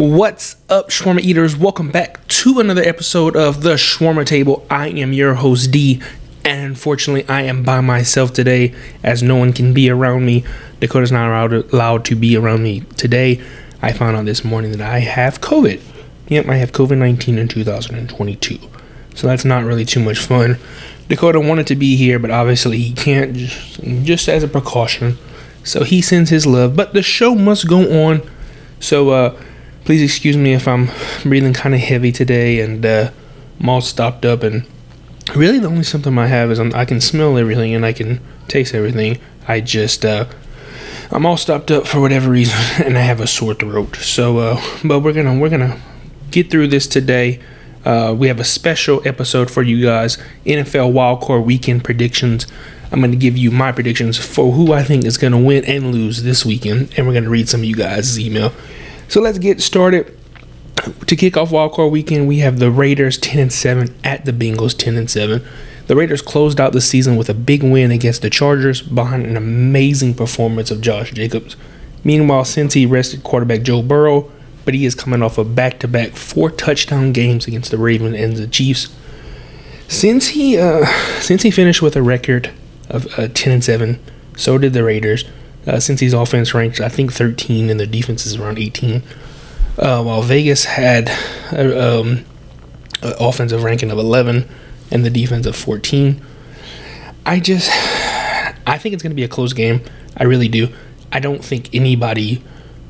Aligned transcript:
What's 0.00 0.56
up, 0.70 0.88
Shawarma 0.88 1.20
Eaters? 1.20 1.54
Welcome 1.54 1.90
back 1.90 2.26
to 2.28 2.58
another 2.58 2.80
episode 2.80 3.36
of 3.36 3.62
the 3.62 3.74
Shawarma 3.74 4.24
Table. 4.24 4.66
I 4.70 4.88
am 4.88 5.12
your 5.12 5.34
host, 5.34 5.72
Dee, 5.72 6.00
and 6.42 6.64
unfortunately, 6.64 7.28
I 7.28 7.42
am 7.42 7.62
by 7.64 7.82
myself 7.82 8.32
today 8.32 8.74
as 9.02 9.22
no 9.22 9.36
one 9.36 9.52
can 9.52 9.74
be 9.74 9.90
around 9.90 10.24
me. 10.24 10.42
Dakota's 10.80 11.12
not 11.12 11.52
allowed, 11.52 12.06
to 12.06 12.16
be 12.16 12.34
around 12.34 12.62
me 12.62 12.80
today. 12.96 13.42
I 13.82 13.92
found 13.92 14.16
out 14.16 14.24
this 14.24 14.42
morning 14.42 14.72
that 14.72 14.80
I 14.80 15.00
have 15.00 15.42
COVID. 15.42 15.82
Yep, 16.28 16.48
I 16.48 16.56
have 16.56 16.72
COVID 16.72 16.96
19 16.96 17.38
in 17.38 17.46
2022. 17.46 18.58
So 19.14 19.26
that's 19.26 19.44
not 19.44 19.64
really 19.64 19.84
too 19.84 20.00
much 20.00 20.18
fun. 20.18 20.56
Dakota 21.08 21.40
wanted 21.40 21.66
to 21.66 21.76
be 21.76 21.96
here, 21.96 22.18
but 22.18 22.30
obviously 22.30 22.78
he 22.78 22.94
can't, 22.94 23.36
just, 23.36 23.82
just 24.02 24.28
as 24.30 24.42
a 24.42 24.48
precaution. 24.48 25.18
So 25.62 25.84
he 25.84 26.00
sends 26.00 26.30
his 26.30 26.46
love, 26.46 26.74
but 26.74 26.94
the 26.94 27.02
show 27.02 27.34
must 27.34 27.68
go 27.68 28.08
on. 28.08 28.22
So, 28.80 29.10
uh, 29.10 29.38
please 29.90 30.02
excuse 30.02 30.36
me 30.36 30.52
if 30.52 30.68
I'm 30.68 30.88
breathing 31.24 31.52
kind 31.52 31.74
of 31.74 31.80
heavy 31.80 32.12
today 32.12 32.60
and 32.60 32.86
uh, 32.86 33.10
I'm 33.58 33.68
all 33.68 33.80
stopped 33.80 34.24
up. 34.24 34.44
And 34.44 34.64
really, 35.34 35.58
the 35.58 35.66
only 35.66 35.82
symptom 35.82 36.16
I 36.16 36.28
have 36.28 36.52
is 36.52 36.60
I'm, 36.60 36.72
i 36.76 36.84
can 36.84 37.00
smell 37.00 37.36
everything 37.36 37.74
and 37.74 37.84
I 37.84 37.92
can 37.92 38.20
taste 38.46 38.72
everything. 38.72 39.18
I 39.48 39.60
just 39.60 40.04
uh, 40.04 40.26
I'm 41.10 41.26
all 41.26 41.36
stopped 41.36 41.72
up 41.72 41.88
for 41.88 42.00
whatever 42.00 42.30
reason, 42.30 42.56
and 42.86 42.96
I 42.96 43.00
have 43.00 43.20
a 43.20 43.26
sore 43.26 43.54
throat. 43.54 43.96
So, 43.96 44.38
uh, 44.38 44.62
but 44.84 45.00
we're 45.00 45.12
gonna 45.12 45.36
we're 45.36 45.48
gonna 45.48 45.80
get 46.30 46.52
through 46.52 46.68
this 46.68 46.86
today. 46.86 47.40
Uh, 47.84 48.14
we 48.16 48.28
have 48.28 48.38
a 48.38 48.44
special 48.44 49.02
episode 49.04 49.50
for 49.50 49.62
you 49.62 49.84
guys 49.84 50.18
NFL 50.46 50.92
Wildcard 50.92 51.44
Weekend 51.44 51.82
predictions. 51.82 52.46
I'm 52.92 53.00
to 53.10 53.16
give 53.16 53.36
you 53.36 53.50
my 53.50 53.72
predictions 53.72 54.16
for 54.18 54.52
who 54.52 54.72
I 54.72 54.84
think 54.84 55.04
is 55.04 55.18
to 55.32 55.36
win 55.36 55.64
and 55.64 55.90
lose 55.90 56.22
this 56.22 56.46
weekend, 56.46 56.92
and 56.96 57.08
we're 57.08 57.12
to 57.24 57.30
read 57.30 57.48
some 57.48 57.62
of 57.62 57.64
you 57.64 57.74
guys' 57.74 58.20
email. 58.20 58.52
So 59.10 59.20
let's 59.20 59.38
get 59.38 59.60
started. 59.60 60.16
To 61.08 61.16
kick 61.16 61.36
off 61.36 61.50
wildcard 61.50 61.90
weekend, 61.90 62.28
we 62.28 62.38
have 62.38 62.60
the 62.60 62.70
Raiders 62.70 63.18
10 63.18 63.40
and 63.40 63.52
7 63.52 63.92
at 64.04 64.24
the 64.24 64.32
Bengals 64.32 64.78
10 64.78 64.96
and 64.96 65.10
7. 65.10 65.44
The 65.88 65.96
Raiders 65.96 66.22
closed 66.22 66.60
out 66.60 66.72
the 66.72 66.80
season 66.80 67.16
with 67.16 67.28
a 67.28 67.34
big 67.34 67.64
win 67.64 67.90
against 67.90 68.22
the 68.22 68.30
Chargers 68.30 68.80
behind 68.80 69.26
an 69.26 69.36
amazing 69.36 70.14
performance 70.14 70.70
of 70.70 70.80
Josh 70.80 71.10
Jacobs. 71.10 71.56
Meanwhile, 72.04 72.44
Cincy 72.44 72.88
rested 72.88 73.24
quarterback 73.24 73.62
Joe 73.62 73.82
Burrow, 73.82 74.30
but 74.64 74.74
he 74.74 74.86
is 74.86 74.94
coming 74.94 75.24
off 75.24 75.38
of 75.38 75.56
back-to-back 75.56 76.12
four 76.12 76.48
touchdown 76.48 77.12
games 77.12 77.48
against 77.48 77.72
the 77.72 77.78
Ravens 77.78 78.14
and 78.14 78.36
the 78.36 78.46
Chiefs. 78.46 78.94
Cincy 79.88 80.56
uh, 80.56 80.86
Cincy 81.18 81.52
finished 81.52 81.82
with 81.82 81.96
a 81.96 82.02
record 82.02 82.52
of 82.88 83.08
uh, 83.18 83.26
10 83.26 83.52
and 83.52 83.64
7, 83.64 83.98
so 84.36 84.56
did 84.56 84.72
the 84.72 84.84
Raiders 84.84 85.24
uh, 85.66 85.72
Cincy's 85.72 86.12
offense 86.12 86.54
ranked, 86.54 86.80
I 86.80 86.88
think 86.88 87.12
13, 87.12 87.70
and 87.70 87.78
the 87.78 87.86
defense 87.86 88.26
is 88.26 88.36
around 88.36 88.58
18. 88.58 89.02
Uh, 89.78 90.02
while 90.02 90.22
Vegas 90.22 90.64
had 90.64 91.10
uh, 91.52 92.00
um, 92.00 92.24
an 93.02 93.14
offensive 93.18 93.62
ranking 93.62 93.90
of 93.90 93.98
11 93.98 94.48
and 94.90 95.04
the 95.04 95.10
defense 95.10 95.46
of 95.46 95.56
14. 95.56 96.20
I 97.24 97.40
just, 97.40 97.70
I 98.66 98.78
think 98.78 98.94
it's 98.94 99.02
going 99.02 99.12
to 99.12 99.16
be 99.16 99.24
a 99.24 99.28
close 99.28 99.52
game. 99.52 99.82
I 100.16 100.24
really 100.24 100.48
do. 100.48 100.68
I 101.12 101.20
don't 101.20 101.44
think 101.44 101.74
anybody 101.74 102.42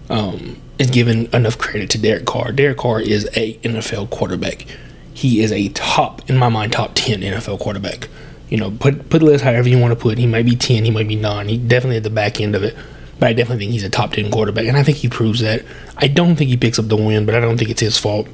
um, 0.09 0.61
is 0.79 0.91
given 0.91 1.27
enough 1.35 1.59
credit 1.59 1.91
to 1.91 1.99
Derek 1.99 2.27
Carr. 2.27 2.53
Derek 2.53 2.79
Carr 2.79 3.01
is 3.01 3.29
a 3.37 3.55
NFL 3.59 4.11
quarterback. 4.11 4.67
He 5.13 5.43
is 5.43 5.53
a 5.53 5.69
top, 5.71 6.29
in 6.31 6.39
my 6.39 6.49
mind, 6.49 6.73
top 6.73 6.93
10 6.95 7.21
NFL 7.21 7.61
quarterback 7.61 8.09
you 8.51 8.57
know, 8.57 8.71
put 8.71 9.09
put 9.09 9.21
the 9.21 9.25
list 9.25 9.45
however 9.45 9.69
you 9.69 9.79
want 9.79 9.93
to 9.93 9.97
put. 9.97 10.19
He 10.19 10.27
might 10.27 10.45
be 10.45 10.57
ten, 10.57 10.85
he 10.85 10.91
might 10.91 11.09
be 11.09 11.17
nine. 11.17 11.49
He 11.49 11.57
definitely 11.57 11.97
at 11.97 12.03
the 12.03 12.11
back 12.11 12.41
end 12.41 12.55
of 12.55 12.63
it. 12.63 12.77
But 13.19 13.29
I 13.29 13.33
definitely 13.33 13.65
think 13.65 13.73
he's 13.73 13.85
a 13.85 13.91
top 13.91 14.13
ten 14.13 14.31
quarterback, 14.31 14.67
and 14.67 14.77
I 14.77 14.83
think 14.83 14.99
he 14.99 15.09
proves 15.09 15.41
that. 15.41 15.65
I 15.97 16.09
don't 16.09 16.37
think 16.37 16.51
he 16.51 16.57
picks 16.57 16.79
up 16.79 16.89
the 16.89 16.97
win, 16.97 17.27
but 17.27 17.35
I 17.35 17.41
don't 17.41 17.57
think 17.57 17.71
it's 17.71 17.81
his 17.81 17.97
fault. 17.97 18.29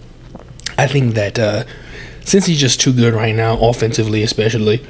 I 0.79 0.87
think 0.87 1.15
that 1.15 1.39
uh, 1.39 1.65
Cincy's 2.21 2.61
just 2.61 2.81
too 2.81 2.93
good 2.93 3.15
right 3.15 3.35
now, 3.35 3.59
offensively 3.59 4.23
especially, 4.23 4.85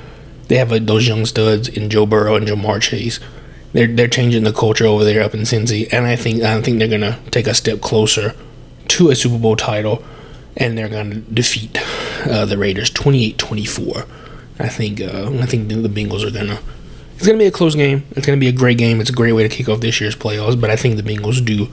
they 0.48 0.56
have 0.56 0.72
uh, 0.72 0.78
those 0.80 1.08
young 1.08 1.26
studs 1.26 1.68
in 1.68 1.90
Joe 1.90 2.06
Burrow 2.06 2.36
and 2.36 2.46
Ja'Marr 2.46 2.80
Chase. 2.80 3.20
They're 3.72 3.86
they're 3.88 4.08
changing 4.08 4.44
the 4.44 4.52
culture 4.52 4.86
over 4.86 5.04
there 5.04 5.22
up 5.22 5.34
in 5.34 5.40
Cincy, 5.40 5.92
and 5.92 6.06
I 6.06 6.16
think 6.16 6.42
I 6.42 6.60
think 6.60 6.78
they're 6.78 6.88
gonna 6.88 7.18
take 7.30 7.46
a 7.46 7.54
step 7.54 7.80
closer 7.80 8.34
to 8.88 9.10
a 9.10 9.16
Super 9.16 9.38
Bowl 9.38 9.56
title, 9.56 10.04
and 10.56 10.78
they're 10.78 10.88
gonna 10.88 11.16
defeat 11.16 11.78
uh, 12.26 12.44
the 12.44 12.56
Raiders 12.56 12.90
28-24. 12.90 14.06
I 14.58 14.68
think 14.68 15.00
uh, 15.00 15.30
I 15.40 15.46
think 15.46 15.68
the 15.68 15.88
Bengals 15.88 16.26
are 16.26 16.30
gonna. 16.30 16.58
It's 17.16 17.26
gonna 17.26 17.38
be 17.38 17.46
a 17.46 17.50
close 17.50 17.74
game. 17.74 18.06
It's 18.12 18.26
gonna 18.26 18.38
be 18.38 18.48
a 18.48 18.52
great 18.52 18.78
game. 18.78 19.00
It's 19.00 19.10
a 19.10 19.14
great 19.14 19.32
way 19.32 19.42
to 19.42 19.48
kick 19.48 19.68
off 19.68 19.80
this 19.80 20.00
year's 20.00 20.16
playoffs. 20.16 20.60
But 20.60 20.70
I 20.70 20.76
think 20.76 20.96
the 20.96 21.02
Bengals 21.02 21.44
do 21.44 21.68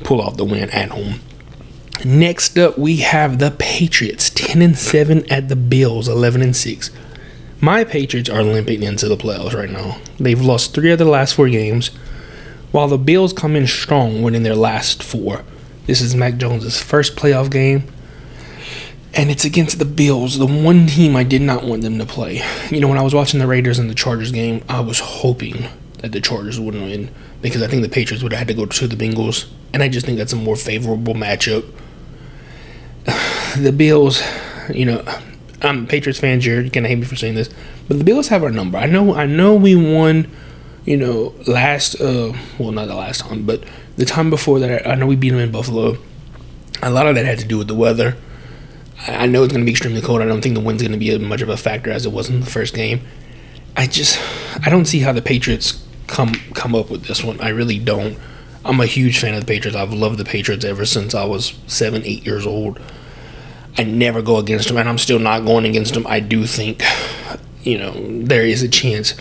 pull 0.00 0.20
off 0.20 0.36
the 0.36 0.44
win 0.44 0.70
at 0.70 0.90
home. 0.90 1.20
Next 2.04 2.58
up, 2.58 2.78
we 2.78 2.98
have 2.98 3.38
the 3.38 3.50
Patriots, 3.50 4.30
ten 4.30 4.62
and 4.62 4.76
seven 4.76 5.30
at 5.30 5.48
the 5.48 5.56
Bills, 5.56 6.08
eleven 6.08 6.42
and 6.42 6.54
six. 6.54 6.90
My 7.60 7.84
Patriots 7.84 8.28
are 8.28 8.42
limping 8.42 8.82
into 8.82 9.08
the 9.08 9.16
playoffs 9.16 9.54
right 9.54 9.70
now. 9.70 9.98
They've 10.20 10.40
lost 10.40 10.74
three 10.74 10.92
of 10.92 10.98
the 10.98 11.06
last 11.06 11.34
four 11.34 11.48
games, 11.48 11.88
while 12.70 12.88
the 12.88 12.98
Bills 12.98 13.32
come 13.32 13.56
in 13.56 13.66
strong, 13.66 14.20
winning 14.20 14.42
their 14.42 14.54
last 14.54 15.02
four. 15.02 15.42
This 15.86 16.02
is 16.02 16.14
Mac 16.14 16.36
Jones' 16.36 16.80
first 16.80 17.16
playoff 17.16 17.50
game 17.50 17.90
and 19.16 19.30
it's 19.30 19.46
against 19.46 19.78
the 19.78 19.86
Bills, 19.86 20.38
the 20.38 20.46
one 20.46 20.86
team 20.86 21.16
I 21.16 21.24
did 21.24 21.40
not 21.40 21.64
want 21.64 21.82
them 21.82 21.98
to 21.98 22.04
play. 22.04 22.42
You 22.70 22.80
know, 22.80 22.88
when 22.88 22.98
I 22.98 23.02
was 23.02 23.14
watching 23.14 23.40
the 23.40 23.46
Raiders 23.46 23.78
and 23.78 23.88
the 23.88 23.94
Chargers 23.94 24.30
game, 24.30 24.62
I 24.68 24.80
was 24.80 25.00
hoping 25.00 25.68
that 26.00 26.12
the 26.12 26.20
Chargers 26.20 26.60
wouldn't 26.60 26.84
win 26.84 27.10
because 27.40 27.62
I 27.62 27.66
think 27.66 27.82
the 27.82 27.88
Patriots 27.88 28.22
would 28.22 28.32
have 28.32 28.40
had 28.40 28.48
to 28.48 28.54
go 28.54 28.66
to 28.66 28.86
the 28.86 28.96
Bengals, 28.96 29.46
and 29.72 29.82
I 29.82 29.88
just 29.88 30.04
think 30.04 30.18
that's 30.18 30.34
a 30.34 30.36
more 30.36 30.56
favorable 30.56 31.14
matchup. 31.14 31.64
The 33.56 33.72
Bills, 33.72 34.22
you 34.68 34.84
know, 34.84 35.02
I'm 35.62 35.86
Patriots 35.86 36.20
fan, 36.20 36.42
Jared. 36.42 36.66
You 36.66 36.70
can 36.70 36.84
hate 36.84 36.96
me 36.96 37.06
for 37.06 37.16
saying 37.16 37.36
this, 37.36 37.48
but 37.88 37.96
the 37.96 38.04
Bills 38.04 38.28
have 38.28 38.42
our 38.42 38.50
number. 38.50 38.76
I 38.76 38.84
know, 38.84 39.14
I 39.14 39.24
know, 39.24 39.54
we 39.54 39.74
won. 39.74 40.30
You 40.84 40.98
know, 40.98 41.34
last, 41.46 41.98
uh, 41.98 42.34
well, 42.58 42.72
not 42.72 42.88
the 42.88 42.94
last 42.94 43.22
time, 43.22 43.46
but 43.46 43.64
the 43.96 44.04
time 44.04 44.28
before 44.28 44.60
that, 44.60 44.86
I 44.86 44.94
know 44.94 45.06
we 45.06 45.16
beat 45.16 45.30
them 45.30 45.38
in 45.38 45.50
Buffalo. 45.50 45.96
A 46.82 46.90
lot 46.90 47.06
of 47.06 47.14
that 47.14 47.24
had 47.24 47.38
to 47.38 47.46
do 47.46 47.56
with 47.56 47.66
the 47.66 47.74
weather 47.74 48.14
I 49.06 49.26
know 49.26 49.44
it's 49.44 49.52
going 49.52 49.62
to 49.62 49.66
be 49.66 49.72
extremely 49.72 50.00
cold. 50.00 50.20
I 50.20 50.26
don't 50.26 50.40
think 50.40 50.54
the 50.54 50.60
wind's 50.60 50.82
going 50.82 50.92
to 50.92 50.98
be 50.98 51.10
as 51.10 51.20
much 51.20 51.42
of 51.42 51.48
a 51.48 51.56
factor 51.56 51.90
as 51.90 52.06
it 52.06 52.12
was 52.12 52.28
in 52.28 52.40
the 52.40 52.46
first 52.46 52.74
game. 52.74 53.00
I 53.76 53.86
just 53.86 54.20
I 54.64 54.70
don't 54.70 54.86
see 54.86 55.00
how 55.00 55.12
the 55.12 55.22
Patriots 55.22 55.84
come 56.06 56.34
come 56.54 56.74
up 56.74 56.90
with 56.90 57.04
this 57.04 57.22
one. 57.22 57.40
I 57.40 57.48
really 57.48 57.78
don't. 57.78 58.18
I'm 58.64 58.80
a 58.80 58.86
huge 58.86 59.20
fan 59.20 59.34
of 59.34 59.40
the 59.40 59.46
Patriots. 59.46 59.76
I've 59.76 59.92
loved 59.92 60.18
the 60.18 60.24
Patriots 60.24 60.64
ever 60.64 60.84
since 60.84 61.14
I 61.14 61.24
was 61.24 61.56
seven, 61.66 62.02
eight 62.04 62.26
years 62.26 62.46
old. 62.46 62.80
I 63.78 63.84
never 63.84 64.22
go 64.22 64.38
against 64.38 64.68
them, 64.68 64.76
and 64.78 64.88
I'm 64.88 64.98
still 64.98 65.18
not 65.18 65.44
going 65.44 65.66
against 65.66 65.94
them. 65.94 66.06
I 66.06 66.20
do 66.20 66.46
think, 66.46 66.82
you 67.62 67.78
know, 67.78 67.92
there 68.24 68.44
is 68.44 68.62
a 68.62 68.68
chance, 68.68 69.14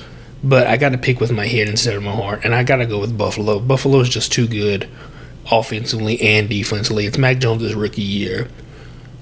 but 0.44 0.66
I 0.66 0.78
got 0.78 0.94
to 0.94 0.98
pick 0.98 1.20
with 1.20 1.32
my 1.32 1.46
head 1.46 1.68
instead 1.68 1.96
of 1.96 2.04
my 2.04 2.16
heart, 2.16 2.42
and 2.44 2.56
I 2.56 2.64
got 2.64 2.78
to 2.78 2.86
go 2.86 3.00
with 3.00 3.18
Buffalo. 3.18 3.60
Buffalo's 3.60 4.10
just 4.10 4.32
too 4.32 4.48
good, 4.48 4.90
offensively 5.52 6.20
and 6.22 6.50
defensively. 6.50 7.06
It's 7.06 7.18
Mac 7.18 7.40
Jones' 7.40 7.76
rookie 7.76 8.02
year. 8.02 8.48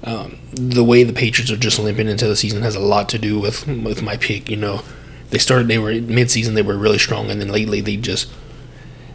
Um, 0.04 0.38
the 0.52 0.84
way 0.84 1.02
the 1.02 1.14
Patriots 1.14 1.50
are 1.50 1.56
just 1.56 1.78
limping 1.78 2.08
into 2.08 2.28
the 2.28 2.36
season 2.36 2.62
has 2.62 2.76
a 2.76 2.80
lot 2.80 3.08
to 3.10 3.18
do 3.18 3.40
with 3.40 3.66
with 3.66 4.02
my 4.02 4.16
pick. 4.16 4.50
You 4.50 4.56
know, 4.56 4.82
they 5.30 5.38
started 5.38 5.68
they 5.68 5.78
were 5.78 5.92
midseason 5.92 6.54
they 6.54 6.62
were 6.62 6.76
really 6.76 6.98
strong, 6.98 7.30
and 7.30 7.40
then 7.40 7.48
lately 7.48 7.80
they 7.80 7.96
just 7.96 8.30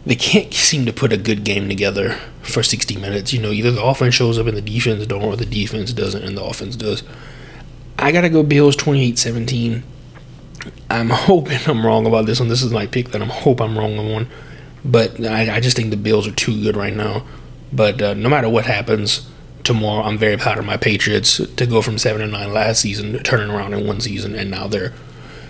they 0.04 0.16
can't 0.16 0.52
seem 0.52 0.86
to 0.86 0.92
put 0.92 1.12
a 1.12 1.16
good 1.16 1.44
game 1.44 1.68
together 1.68 2.18
for 2.42 2.62
60 2.62 2.96
minutes. 2.96 3.32
You 3.32 3.40
know, 3.40 3.50
either 3.50 3.70
the 3.70 3.84
offense 3.84 4.14
shows 4.14 4.38
up 4.38 4.46
and 4.46 4.56
the 4.56 4.62
defense 4.62 5.06
don't, 5.06 5.22
or 5.22 5.36
the 5.36 5.46
defense 5.46 5.92
doesn't 5.92 6.24
and 6.24 6.36
the 6.36 6.44
offense 6.44 6.74
does. 6.74 7.02
I 7.98 8.12
gotta 8.12 8.30
go 8.30 8.42
Bills 8.42 8.76
28-17. 8.76 9.82
I'm 10.88 11.10
hoping 11.10 11.58
I'm 11.66 11.86
wrong 11.86 12.06
about 12.06 12.26
this 12.26 12.40
one. 12.40 12.48
This 12.48 12.62
is 12.62 12.72
my 12.72 12.86
pick 12.86 13.10
that 13.10 13.22
I'm 13.22 13.28
hope 13.28 13.60
I'm 13.60 13.78
wrong 13.78 13.98
on 13.98 14.28
but 14.84 15.20
I, 15.24 15.56
I 15.56 15.60
just 15.60 15.76
think 15.76 15.90
the 15.90 15.96
Bills 15.96 16.26
are 16.26 16.32
too 16.32 16.62
good 16.62 16.76
right 16.76 16.94
now. 16.94 17.26
But 17.72 18.02
uh, 18.02 18.14
no 18.14 18.28
matter 18.28 18.48
what 18.48 18.64
happens, 18.64 19.28
tomorrow. 19.64 20.04
I'm 20.04 20.18
very 20.18 20.36
proud 20.36 20.58
of 20.58 20.64
my 20.64 20.76
Patriots 20.76 21.36
to 21.56 21.66
go 21.66 21.82
from 21.82 21.98
seven 21.98 22.22
and 22.22 22.32
nine 22.32 22.52
last 22.52 22.80
season, 22.80 23.18
turning 23.22 23.50
around 23.50 23.74
in 23.74 23.86
one 23.86 24.00
season, 24.00 24.34
and 24.34 24.50
now 24.50 24.66
they're 24.66 24.92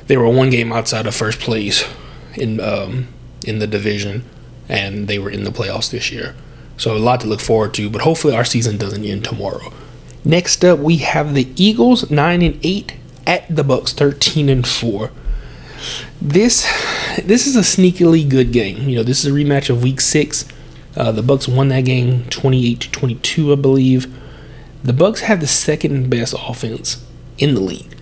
they 0.06 0.16
were 0.16 0.28
one 0.28 0.50
game 0.50 0.72
outside 0.72 1.06
of 1.06 1.14
first 1.14 1.38
place 1.38 1.88
in 2.34 2.60
um, 2.60 3.08
in 3.46 3.58
the 3.58 3.66
division, 3.66 4.24
and 4.68 5.08
they 5.08 5.18
were 5.18 5.30
in 5.30 5.44
the 5.44 5.50
playoffs 5.50 5.90
this 5.90 6.10
year. 6.10 6.34
So 6.76 6.96
a 6.96 6.98
lot 6.98 7.20
to 7.20 7.26
look 7.26 7.40
forward 7.40 7.74
to. 7.74 7.90
But 7.90 8.02
hopefully 8.02 8.34
our 8.34 8.44
season 8.44 8.76
doesn't 8.76 9.04
end 9.04 9.24
tomorrow. 9.24 9.72
Next 10.24 10.64
up, 10.64 10.78
we 10.78 10.98
have 10.98 11.34
the 11.34 11.48
Eagles 11.56 12.10
nine 12.10 12.42
and 12.42 12.58
eight 12.62 12.96
at 13.26 13.54
the 13.54 13.64
Bucks 13.64 13.92
thirteen 13.92 14.48
and 14.48 14.66
four. 14.66 15.10
This 16.20 16.66
this 17.22 17.46
is 17.46 17.56
a 17.56 17.60
sneakily 17.60 18.28
good 18.28 18.52
game. 18.52 18.88
You 18.88 18.96
know, 18.96 19.02
this 19.02 19.24
is 19.24 19.30
a 19.32 19.34
rematch 19.34 19.70
of 19.70 19.82
Week 19.82 20.00
Six 20.00 20.46
uh, 20.96 21.12
the 21.12 21.22
Bucks 21.22 21.46
won 21.46 21.69
that 21.69 21.84
game 21.84 22.25
28 22.31 22.81
to 22.81 22.90
22, 22.90 23.52
I 23.52 23.56
believe. 23.56 24.19
The 24.82 24.92
Bucks 24.92 25.22
have 25.22 25.40
the 25.40 25.46
second 25.46 26.10
best 26.10 26.34
offense 26.37 27.04
in 27.38 27.54
the 27.54 27.60
league, 27.60 27.94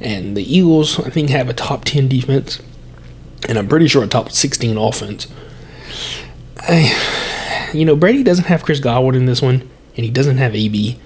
and 0.00 0.36
the 0.36 0.42
Eagles, 0.42 0.98
I 1.00 1.10
think, 1.10 1.30
have 1.30 1.48
a 1.48 1.54
top 1.54 1.84
10 1.84 2.08
defense, 2.08 2.60
and 3.48 3.58
I'm 3.58 3.68
pretty 3.68 3.88
sure 3.88 4.04
a 4.04 4.06
top 4.06 4.30
16 4.30 4.76
offense. 4.76 5.26
I, 6.58 7.70
you 7.74 7.84
know, 7.84 7.96
Brady 7.96 8.22
doesn't 8.22 8.46
have 8.46 8.64
Chris 8.64 8.80
Godwin 8.80 9.16
in 9.16 9.26
this 9.26 9.42
one, 9.42 9.68
and 9.96 10.04
he 10.04 10.10
doesn't 10.10 10.38
have 10.38 10.54
AB. 10.54 10.98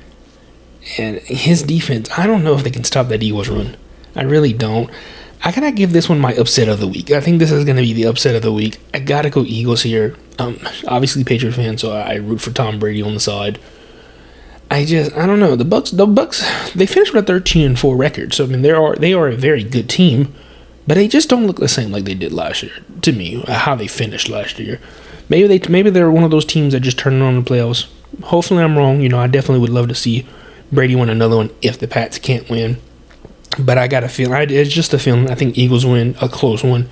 And 0.99 1.19
his 1.23 1.63
defense, 1.63 2.09
I 2.17 2.27
don't 2.27 2.45
know 2.45 2.55
if 2.55 2.63
they 2.63 2.71
can 2.71 2.85
stop 2.85 3.09
that 3.09 3.23
Eagles 3.23 3.49
run. 3.49 3.77
I 4.15 4.23
really 4.23 4.53
don't. 4.53 4.91
I 5.47 5.53
gotta 5.53 5.71
give 5.71 5.93
this 5.93 6.09
one 6.09 6.19
my 6.19 6.35
upset 6.35 6.69
of 6.69 6.81
the 6.81 6.89
week. 6.89 7.13
I 7.13 7.21
think 7.21 7.39
this 7.39 7.53
is 7.53 7.65
gonna 7.65 7.81
be 7.81 7.93
the 7.93 8.07
upset 8.07 8.35
of 8.35 8.43
the 8.43 8.53
week. 8.53 8.79
I 8.93 8.99
gotta 8.99 9.31
go 9.31 9.45
Eagles 9.45 9.83
here. 9.83 10.17
Um, 10.41 10.59
obviously 10.89 11.23
Patriot 11.23 11.53
fan, 11.53 11.79
so 11.79 11.93
I 11.93 12.15
root 12.15 12.41
for 12.41 12.51
Tom 12.51 12.81
Brady 12.81 13.01
on 13.01 13.15
the 13.15 13.21
side. 13.21 13.61
I 14.73 14.85
just 14.85 15.13
I 15.13 15.25
don't 15.25 15.39
know 15.39 15.55
the 15.55 15.65
Bucks. 15.65 15.93
The 15.93 16.05
Bucks 16.05 16.43
they 16.75 16.85
finished 16.85 17.15
with 17.15 17.23
a 17.23 17.27
thirteen 17.29 17.65
and 17.65 17.79
four 17.79 17.97
record, 17.97 18.35
so 18.35 18.43
I 18.43 18.49
mean 18.49 18.63
they 18.63 18.73
are 18.73 18.97
they 18.97 19.13
are 19.13 19.29
a 19.29 19.37
very 19.37 19.63
good 19.63 19.89
team, 19.89 20.35
but 20.85 20.97
they 20.97 21.07
just 21.07 21.29
don't 21.29 21.47
look 21.47 21.61
the 21.61 21.69
same 21.69 21.93
like 21.93 22.07
they 22.07 22.15
did 22.15 22.33
last 22.33 22.65
year 22.65 22.73
to 23.03 23.13
me. 23.13 23.45
Uh, 23.45 23.53
how 23.53 23.77
they 23.77 23.87
finished 23.87 24.29
last 24.29 24.59
year, 24.59 24.81
maybe 25.29 25.47
they 25.47 25.69
maybe 25.69 25.91
they're 25.91 26.11
one 26.11 26.25
of 26.25 26.33
those 26.33 26.45
teams 26.45 26.73
that 26.73 26.81
just 26.81 26.99
turned 26.99 27.23
on 27.23 27.37
the 27.37 27.49
playoffs. 27.49 27.87
Hopefully 28.25 28.65
I'm 28.65 28.77
wrong. 28.77 29.01
You 29.01 29.09
know 29.09 29.21
I 29.21 29.29
definitely 29.29 29.61
would 29.61 29.71
love 29.71 29.87
to 29.87 29.95
see 29.95 30.27
Brady 30.73 30.97
win 30.97 31.09
another 31.09 31.37
one 31.37 31.51
if 31.63 31.79
the 31.79 31.87
Pats 31.87 32.19
can't 32.19 32.51
win. 32.51 32.79
But 33.59 33.79
I 33.79 33.89
got 33.89 34.05
a 34.05 34.09
feeling. 34.09 34.51
It's 34.51 34.73
just 34.73 34.93
a 34.93 34.99
feeling. 34.99 35.31
I 35.31 35.35
think 35.35 35.57
Eagles 35.57 35.87
win 35.87 36.17
a 36.21 36.29
close 36.29 36.63
one. 36.63 36.89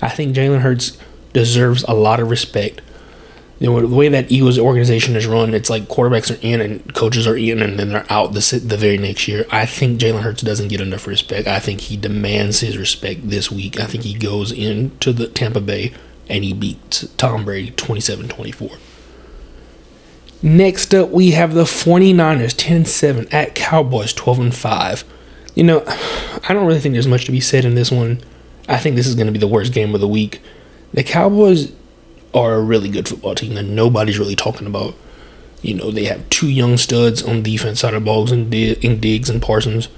I 0.00 0.08
think 0.08 0.36
Jalen 0.36 0.60
Hurts 0.60 0.98
deserves 1.32 1.84
a 1.84 1.94
lot 1.94 2.20
of 2.20 2.30
respect. 2.30 2.80
You 3.58 3.70
know, 3.70 3.80
the 3.80 3.94
way 3.94 4.08
that 4.08 4.30
Eagles 4.30 4.58
organization 4.58 5.14
is 5.14 5.26
run, 5.26 5.54
it's 5.54 5.70
like 5.70 5.84
quarterbacks 5.84 6.36
are 6.36 6.40
in 6.42 6.60
and 6.60 6.94
coaches 6.94 7.28
are 7.28 7.36
in, 7.36 7.62
and 7.62 7.78
then 7.78 7.90
they're 7.90 8.06
out 8.10 8.32
the 8.32 8.60
the 8.64 8.76
very 8.76 8.98
next 8.98 9.28
year. 9.28 9.46
I 9.50 9.66
think 9.66 10.00
Jalen 10.00 10.22
Hurts 10.22 10.42
doesn't 10.42 10.68
get 10.68 10.80
enough 10.80 11.06
respect. 11.06 11.46
I 11.46 11.60
think 11.60 11.82
he 11.82 11.96
demands 11.96 12.60
his 12.60 12.76
respect 12.76 13.30
this 13.30 13.52
week. 13.52 13.78
I 13.78 13.86
think 13.86 14.02
he 14.02 14.14
goes 14.14 14.50
into 14.50 15.12
the 15.12 15.28
Tampa 15.28 15.60
Bay 15.60 15.92
and 16.28 16.44
he 16.44 16.52
beats 16.52 17.06
Tom 17.16 17.44
Brady 17.44 17.70
27-24. 17.72 18.78
Next 20.42 20.92
up, 20.92 21.10
we 21.10 21.32
have 21.32 21.54
the 21.54 21.64
49ers 21.64 22.54
10 22.56 22.84
7 22.84 23.28
at 23.30 23.54
Cowboys 23.54 24.12
12 24.12 24.38
and 24.40 24.54
5. 24.54 25.04
You 25.54 25.64
know, 25.64 25.84
I 25.86 26.52
don't 26.52 26.66
really 26.66 26.80
think 26.80 26.94
there's 26.94 27.06
much 27.06 27.26
to 27.26 27.32
be 27.32 27.40
said 27.40 27.64
in 27.64 27.74
this 27.74 27.90
one. 27.90 28.20
I 28.68 28.78
think 28.78 28.96
this 28.96 29.06
is 29.06 29.14
going 29.14 29.26
to 29.26 29.32
be 29.32 29.38
the 29.38 29.46
worst 29.46 29.72
game 29.72 29.94
of 29.94 30.00
the 30.00 30.08
week. 30.08 30.40
The 30.94 31.02
Cowboys 31.02 31.72
are 32.34 32.54
a 32.54 32.60
really 32.60 32.88
good 32.88 33.08
football 33.08 33.34
team 33.34 33.54
that 33.54 33.64
nobody's 33.64 34.18
really 34.18 34.36
talking 34.36 34.66
about. 34.66 34.94
You 35.60 35.74
know, 35.74 35.90
they 35.90 36.04
have 36.04 36.28
two 36.28 36.48
young 36.48 36.76
studs 36.76 37.22
on 37.22 37.42
defense 37.42 37.80
side 37.80 37.94
of 37.94 38.04
balls 38.04 38.32
in, 38.32 38.52
in 38.52 39.00
Diggs 39.00 39.30
and 39.30 39.42
Parsons. 39.42 39.88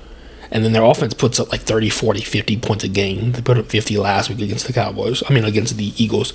And 0.51 0.65
then 0.65 0.73
their 0.73 0.85
offense 0.85 1.15
puts 1.15 1.41
up 1.41 1.51
like 1.51 1.63
30, 1.63 1.89
40, 1.89 2.21
50 2.21 2.57
points 2.59 2.85
a 2.85 2.89
game. 2.89 3.33
They 3.33 3.41
put 3.41 3.59
up 3.59 3.67
50 3.67 3.97
last 3.97 4.29
week 4.29 4.41
against 4.41 4.67
the 4.67 4.73
Cowboys. 4.73 5.23
I 5.29 5.33
mean, 5.33 5.45
against 5.45 5.77
the 5.77 5.93
Eagles. 6.03 6.33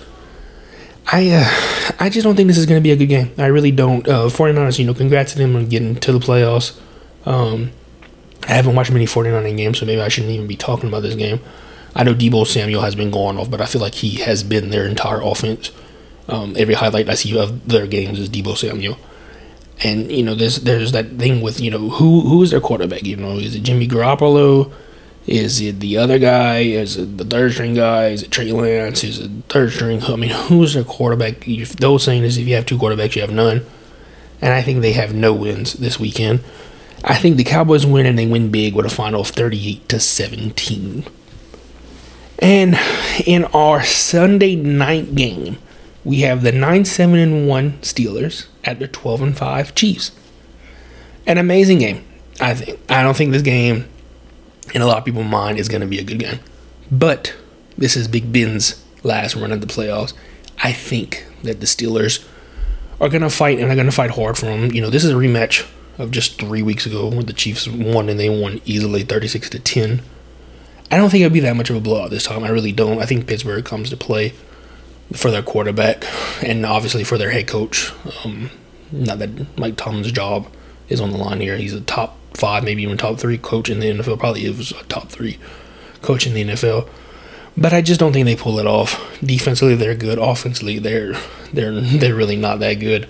I 1.12 1.30
uh, 1.30 1.96
I 2.00 2.10
just 2.10 2.24
don't 2.24 2.36
think 2.36 2.48
this 2.48 2.58
is 2.58 2.66
going 2.66 2.80
to 2.80 2.84
be 2.84 2.92
a 2.92 2.96
good 2.96 3.08
game. 3.08 3.32
I 3.38 3.48
really 3.48 3.72
don't. 3.72 4.08
Uh, 4.08 4.26
49ers, 4.26 4.78
you 4.78 4.86
know, 4.86 4.94
congrats 4.94 5.32
to 5.34 5.38
them 5.38 5.56
on 5.56 5.68
getting 5.68 5.96
to 5.96 6.12
the 6.12 6.20
playoffs. 6.20 6.78
Um, 7.26 7.72
I 8.44 8.54
haven't 8.54 8.76
watched 8.76 8.92
many 8.92 9.06
49 9.06 9.56
games, 9.56 9.80
so 9.80 9.86
maybe 9.86 10.02
I 10.02 10.08
shouldn't 10.08 10.34
even 10.34 10.48
be 10.48 10.56
talking 10.56 10.90
about 10.90 11.02
this 11.02 11.16
game. 11.16 11.40
I 11.96 12.04
know 12.04 12.14
Deebo 12.14 12.46
Samuel 12.48 12.82
has 12.82 12.96
been 12.96 13.12
going 13.12 13.38
off, 13.38 13.50
but 13.50 13.62
I 13.62 13.66
feel 13.66 13.82
like 13.82 13.96
he 13.96 14.22
has 14.22 14.44
been 14.44 14.70
their 14.70 14.86
entire 14.86 15.22
offense. 15.22 15.72
Um, 16.28 16.54
every 16.58 16.76
highlight 16.76 17.10
I 17.10 17.16
see 17.16 17.38
of 17.38 17.68
their 17.68 17.88
games 17.88 18.20
is 18.20 18.30
Deebo 18.30 18.56
Samuel. 18.56 18.98
And 19.82 20.12
you 20.12 20.24
know, 20.24 20.36
there's 20.36 20.58
there's 20.58 20.92
that 20.92 21.18
thing 21.18 21.42
with 21.42 21.60
you 21.60 21.72
know 21.72 21.90
who 21.90 22.22
who 22.22 22.44
is 22.44 22.52
their 22.52 22.60
quarterback? 22.60 23.04
You 23.04 23.16
know, 23.16 23.38
is 23.38 23.56
it 23.56 23.64
Jimmy 23.64 23.88
Garoppolo? 23.88 24.72
Is 25.26 25.62
it 25.62 25.80
the 25.80 25.98
other 25.98 26.20
guy? 26.20 26.60
Is 26.60 26.98
it 26.98 27.18
the 27.18 27.24
third 27.24 27.54
string 27.54 27.76
guy? 27.76 28.08
Is 28.08 28.24
it 28.24 28.32
Trey 28.32 28.52
Lance? 28.52 29.04
Is 29.04 29.20
it 29.20 29.32
third 29.48 29.72
string? 29.72 30.04
I 30.04 30.16
mean, 30.16 30.32
who's 30.32 30.74
their 30.74 30.84
quarterback? 30.84 31.48
If 31.48 31.76
those 31.78 32.04
saying 32.04 32.24
is 32.24 32.38
if 32.38 32.48
you 32.48 32.56
have 32.56 32.66
two 32.66 32.78
quarterbacks, 32.78 33.16
you 33.16 33.22
have 33.22 33.32
none. 33.32 33.66
And 34.42 34.54
I 34.54 34.62
think 34.62 34.82
they 34.82 34.94
have 34.94 35.14
no 35.14 35.34
wins 35.34 35.74
this 35.74 36.00
weekend. 36.00 36.42
I 37.04 37.16
think 37.16 37.38
the 37.38 37.44
Cowboys 37.44 37.86
win 37.86 38.06
and 38.06 38.18
they 38.18 38.28
win 38.28 38.52
big 38.52 38.76
with 38.76 38.86
a 38.86 38.90
final 38.90 39.22
of 39.22 39.28
38 39.28 39.88
to 39.90 40.00
17. 40.00 41.06
And 42.40 42.80
in 43.26 43.46
our 43.46 43.84
Sunday 43.84 44.56
night 44.56 45.16
game, 45.16 45.58
we 46.04 46.22
have 46.22 46.44
the 46.44 46.52
9 46.52 46.86
7 46.86 47.20
and 47.20 47.48
1 47.48 47.72
Steelers 47.82 48.48
at 48.64 48.80
the 48.80 48.88
12 48.88 49.22
and 49.22 49.38
5 49.38 49.76
Chiefs. 49.76 50.12
An 51.28 51.38
amazing 51.38 51.80
game, 51.80 52.06
I 52.40 52.54
think. 52.54 52.80
I 52.90 53.04
don't 53.04 53.16
think 53.16 53.32
this 53.32 53.42
game, 53.42 53.88
in 54.74 54.82
a 54.82 54.86
lot 54.86 54.98
of 54.98 55.06
people's 55.06 55.28
mind, 55.28 55.60
is 55.60 55.68
going 55.68 55.82
to 55.82 55.88
be 55.88 56.00
a 56.00 56.04
good 56.04 56.20
game. 56.20 56.40
But 56.92 57.36
this 57.78 57.96
is 57.96 58.08
Big 58.08 58.32
Ben's 58.32 58.84
last 59.04 59.36
run 59.36 59.52
of 59.52 59.62
the 59.62 59.68
playoffs. 59.68 60.14
I 60.64 60.74
think 60.74 61.26
that 61.44 61.60
the 61.60 61.66
Steelers 61.66 62.26
are 63.00 63.10
going 63.10 63.22
to 63.22 63.30
fight 63.30 63.60
and 63.60 63.72
are 63.72 63.76
going 63.76 63.86
to 63.86 63.92
fight 63.92 64.12
hard 64.12 64.38
for 64.38 64.48
them. 64.48 64.72
You 64.72 64.82
know, 64.82 64.90
this 64.90 65.04
is 65.04 65.12
a 65.12 65.16
rematch 65.16 65.68
of 66.00 66.12
just 66.12 66.40
three 66.40 66.64
weeks 66.64 66.86
ago 66.86 67.08
when 67.08 67.26
the 67.26 67.34
Chiefs 67.34 67.68
won 67.68 68.10
and 68.10 68.20
they 68.20 68.30
won 68.30 68.62
easily 68.66 69.04
36 69.04 69.50
to 69.52 69.60
10. 69.60 70.02
I 70.90 70.98
don't 70.98 71.12
think 71.12 71.24
it'll 71.24 71.34
be 71.34 71.42
that 71.42 71.56
much 71.56 71.70
of 71.70 71.76
a 71.76 71.82
blowout 71.82 72.10
this 72.10 72.24
time. 72.24 72.44
I 72.44 72.50
really 72.50 72.72
don't. 72.72 73.00
I 73.00 73.06
think 73.06 73.28
Pittsburgh 73.28 73.64
comes 73.64 73.92
to 73.92 73.98
play 73.98 74.34
for 75.14 75.30
their 75.30 75.44
quarterback 75.44 76.06
and 76.44 76.66
obviously 76.66 77.04
for 77.04 77.18
their 77.18 77.30
head 77.30 77.48
coach. 77.48 77.92
Um, 78.24 78.50
not 78.92 79.20
that 79.20 79.58
Mike 79.58 79.76
Tomlin's 79.76 80.12
job 80.12 80.52
is 80.88 81.02
on 81.02 81.12
the 81.12 81.18
line 81.18 81.42
here. 81.42 81.58
He's 81.58 81.74
a 81.74 81.82
top 81.82 82.18
five, 82.34 82.64
maybe 82.64 82.82
even 82.82 82.98
top 82.98 83.20
three 83.20 83.38
coach 83.38 83.70
in 83.70 83.80
the 83.80 83.92
NFL. 83.92 84.20
Probably 84.20 84.46
it 84.46 84.58
was 84.58 84.72
a 84.72 84.84
top 84.86 85.10
three 85.10 85.38
coach 86.02 86.26
in 86.26 86.34
the 86.34 86.44
NFL. 86.44 86.88
But 87.58 87.74
I 87.74 87.82
just 87.82 88.00
don't 88.00 88.14
think 88.14 88.26
they 88.26 88.36
pull 88.36 88.58
it 88.60 88.66
off. 88.66 89.20
Defensively, 89.22 89.76
they're 89.76 89.96
good. 89.96 90.18
Offensively, 90.18 90.80
they're 90.80 91.14
they're 91.52 91.82
they're 91.82 92.16
really 92.16 92.38
not 92.38 92.60
that 92.60 92.76
good. 92.76 93.08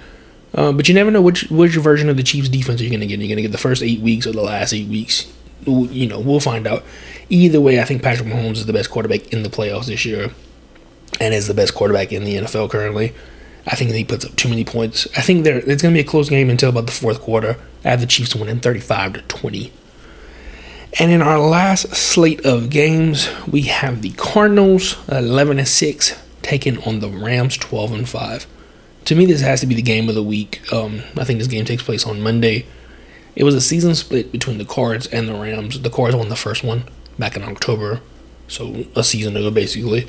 Uh, 0.53 0.71
but 0.71 0.87
you 0.87 0.95
never 0.95 1.11
know 1.11 1.21
which 1.21 1.43
which 1.49 1.75
version 1.75 2.09
of 2.09 2.17
the 2.17 2.23
Chiefs 2.23 2.49
defense 2.49 2.81
you're 2.81 2.89
going 2.89 3.01
to 3.01 3.07
get. 3.07 3.19
You're 3.19 3.27
going 3.27 3.37
to 3.37 3.43
get 3.43 3.51
the 3.51 3.57
first 3.57 3.83
eight 3.83 4.01
weeks 4.01 4.25
or 4.25 4.31
the 4.31 4.41
last 4.41 4.73
eight 4.73 4.87
weeks. 4.87 5.31
You 5.65 6.07
know, 6.07 6.19
we'll 6.19 6.39
find 6.39 6.65
out. 6.65 6.83
Either 7.29 7.61
way, 7.61 7.79
I 7.79 7.83
think 7.83 8.01
Patrick 8.01 8.27
Mahomes 8.27 8.53
is 8.53 8.65
the 8.65 8.73
best 8.73 8.89
quarterback 8.89 9.31
in 9.31 9.43
the 9.43 9.49
playoffs 9.49 9.85
this 9.85 10.05
year, 10.05 10.31
and 11.19 11.33
is 11.33 11.47
the 11.47 11.53
best 11.53 11.75
quarterback 11.75 12.11
in 12.11 12.23
the 12.23 12.35
NFL 12.37 12.71
currently. 12.71 13.13
I 13.67 13.75
think 13.75 13.91
he 13.91 14.03
puts 14.03 14.25
up 14.25 14.35
too 14.35 14.49
many 14.49 14.65
points. 14.65 15.07
I 15.15 15.21
think 15.21 15.43
there 15.43 15.57
it's 15.57 15.81
going 15.81 15.93
to 15.93 15.97
be 15.97 15.99
a 15.99 16.09
close 16.09 16.29
game 16.29 16.49
until 16.49 16.69
about 16.69 16.87
the 16.87 16.91
fourth 16.91 17.21
quarter. 17.21 17.57
I 17.85 17.89
have 17.89 18.01
the 18.01 18.07
Chiefs 18.07 18.35
winning 18.35 18.59
35 18.59 19.13
to 19.13 19.21
20. 19.21 19.71
And 20.97 21.11
in 21.11 21.21
our 21.21 21.37
last 21.37 21.95
slate 21.95 22.43
of 22.45 22.71
games, 22.71 23.29
we 23.47 23.63
have 23.63 24.01
the 24.01 24.09
Cardinals 24.11 24.97
11 25.07 25.59
and 25.59 25.67
6 25.67 26.19
taking 26.41 26.81
on 26.83 26.99
the 26.99 27.09
Rams 27.09 27.57
12 27.57 27.91
and 27.91 28.09
5 28.09 28.47
to 29.09 29.15
me, 29.15 29.25
this 29.25 29.41
has 29.41 29.59
to 29.61 29.65
be 29.65 29.73
the 29.73 29.81
game 29.81 30.07
of 30.07 30.13
the 30.13 30.21
week. 30.21 30.61
Um, 30.71 31.01
I 31.17 31.23
think 31.23 31.39
this 31.39 31.47
game 31.47 31.65
takes 31.65 31.81
place 31.81 32.05
on 32.05 32.21
Monday. 32.21 32.67
It 33.35 33.43
was 33.43 33.55
a 33.55 33.61
season 33.61 33.95
split 33.95 34.31
between 34.31 34.59
the 34.59 34.65
Cards 34.65 35.07
and 35.07 35.27
the 35.27 35.33
Rams. 35.33 35.81
The 35.81 35.89
Cards 35.89 36.15
won 36.15 36.29
the 36.29 36.35
first 36.35 36.63
one 36.63 36.83
back 37.17 37.35
in 37.35 37.41
October, 37.41 38.01
so 38.47 38.85
a 38.95 39.03
season 39.03 39.35
ago, 39.35 39.49
basically. 39.49 40.07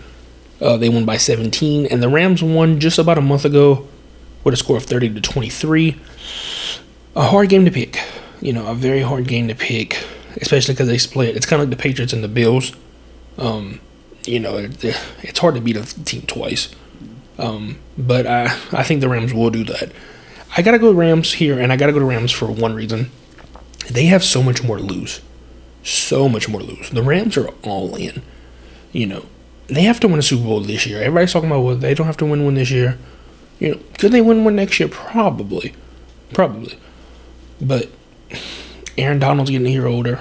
Uh, 0.61 0.77
they 0.77 0.91
won 0.91 1.07
by 1.07 1.17
17, 1.17 1.87
and 1.87 2.03
the 2.03 2.11
Rams 2.11 2.43
won 2.43 2.79
just 2.79 2.99
about 2.99 3.17
a 3.17 3.23
month 3.23 3.47
ago 3.47 3.89
with 4.45 4.53
a 4.53 4.59
score 4.59 4.77
of 4.77 4.85
30 4.85 5.15
to 5.15 5.21
23. 5.23 5.97
A 7.17 7.23
hard 7.23 7.49
game 7.49 7.65
to 7.65 7.71
pick, 7.71 8.05
you 8.43 8.53
know, 8.53 8.67
a 8.67 8.75
very 8.75 9.01
hard 9.01 9.27
game 9.27 9.49
to 9.49 9.55
pick, 9.55 10.05
especially 10.43 10.75
because 10.75 10.89
they 10.89 10.99
split. 10.99 11.35
It's 11.37 11.47
kind 11.47 11.63
of 11.63 11.71
like 11.71 11.79
the 11.79 11.83
Patriots 11.83 12.13
and 12.13 12.23
the 12.23 12.29
Bills. 12.29 12.77
Um, 13.39 13.81
you 14.27 14.41
know, 14.41 14.59
it, 14.59 14.85
it's 15.23 15.39
hard 15.39 15.55
to 15.55 15.63
beat 15.63 15.79
a 15.79 15.87
team 16.05 16.27
twice. 16.27 16.69
Um, 17.41 17.79
but 17.97 18.27
I, 18.27 18.45
I 18.73 18.83
think 18.83 19.01
the 19.01 19.09
Rams 19.09 19.33
will 19.33 19.51
do 19.51 19.65
that. 19.65 19.93
I 20.57 20.63
gotta 20.63 20.79
go 20.79 20.93
Rams 20.93 21.35
here, 21.35 21.59
and 21.59 21.73
I 21.73 21.77
gotta 21.77 21.93
go 21.93 21.99
to 21.99 22.05
Rams 22.05 22.33
for 22.33 22.51
one 22.51 22.75
reason. 22.75 23.11
They 23.91 24.07
have 24.07 24.23
so 24.23 24.43
much 24.43 24.63
more 24.63 24.77
to 24.77 24.83
lose. 24.83 25.21
So 25.83 26.29
much 26.29 26.49
more 26.49 26.61
to 26.61 26.67
lose. 26.67 26.91
The 26.91 27.03
Rams 27.03 27.37
are 27.37 27.49
all 27.63 27.95
in. 27.95 28.23
You 28.93 29.07
know, 29.07 29.27
they 29.69 29.83
have 29.83 30.01
to 30.01 30.09
win 30.09 30.19
a 30.19 30.23
Super 30.23 30.45
Bowl 30.45 30.61
this 30.61 30.87
year. 30.87 30.99
Everybody's 30.99 31.33
talking 31.33 31.49
about 31.49 31.63
well, 31.63 31.77
they 31.77 31.95
don't 31.95 32.07
have 32.07 32.17
to 32.19 32.27
win 32.27 32.45
one 32.45 32.55
this 32.55 32.71
year. 32.71 32.99
You 33.59 33.75
know, 33.75 33.81
could 33.99 34.13
they 34.13 34.21
win 34.21 34.45
one 34.45 34.57
next 34.57 34.81
year? 34.81 34.89
Probably. 34.89 35.75
Probably. 36.33 36.79
But 37.61 37.91
Aaron 38.99 39.19
Donald's 39.19 39.51
getting 39.51 39.67
a 39.67 39.71
year 39.71 39.87
older. 39.87 40.21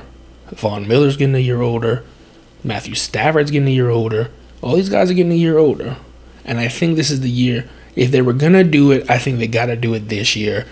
Von 0.51 0.88
Miller's 0.88 1.17
getting 1.17 1.35
a 1.35 1.39
year 1.39 1.61
older. 1.61 2.03
Matthew 2.63 2.95
Stafford's 2.95 3.51
getting 3.51 3.67
a 3.67 3.71
year 3.71 3.89
older. 3.89 4.29
All 4.61 4.75
these 4.75 4.89
guys 4.89 5.09
are 5.09 5.13
getting 5.13 5.31
a 5.31 5.35
year 5.35 5.57
older. 5.57 5.97
And 6.50 6.60
I 6.60 6.68
think 6.68 6.96
this 6.96 7.12
is 7.12 7.22
the 7.22 7.29
year. 7.29 7.70
If 7.96 8.10
they 8.10 8.24
were 8.24 8.34
gonna 8.34 8.63
do 8.63 8.91
it, 8.91 9.08
I 9.08 9.20
think 9.20 9.38
they 9.38 9.46
gotta 9.48 9.75
do 9.75 9.94
it 9.94 10.10
this 10.10 10.36
year. 10.36 10.65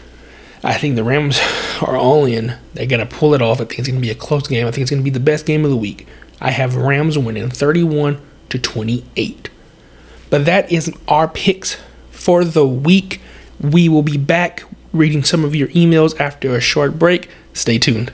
I 0.63 0.74
think 0.74 0.96
the 0.96 1.03
Rams 1.03 1.39
are 1.81 1.96
all 1.96 2.25
in. 2.25 2.57
They're 2.74 2.88
gonna 2.88 3.05
pull 3.05 3.36
it 3.36 3.43
off. 3.43 3.62
I 3.62 3.65
think 3.65 3.79
it's 3.79 3.88
gonna 3.88 4.01
be 4.01 4.10
a 4.10 4.15
close 4.15 4.48
game. 4.48 4.65
I 4.65 4.72
think 4.72 4.81
it's 4.81 4.89
gonna 4.89 5.03
be 5.03 5.12
the 5.12 5.19
best 5.19 5.46
game 5.46 5.63
of 5.63 5.69
the 5.69 5.77
week. 5.77 6.07
I 6.41 6.50
have 6.50 6.75
Rams 6.75 7.15
winning 7.15 7.50
31 7.50 8.19
to 8.50 8.57
28. 8.57 9.51
But 10.31 10.46
that 10.46 10.72
is 10.72 10.91
our 11.07 11.27
picks 11.27 11.77
for 12.10 12.43
the 12.43 12.67
week. 12.67 13.22
We 13.62 13.88
will 13.88 14.01
be 14.03 14.17
back 14.17 14.63
reading 14.93 15.24
some 15.24 15.46
of 15.46 15.55
your 15.55 15.67
emails 15.69 16.19
after 16.19 16.55
a 16.55 16.60
short 16.60 16.98
break. 16.98 17.29
Stay 17.53 17.77
tuned. 17.77 18.12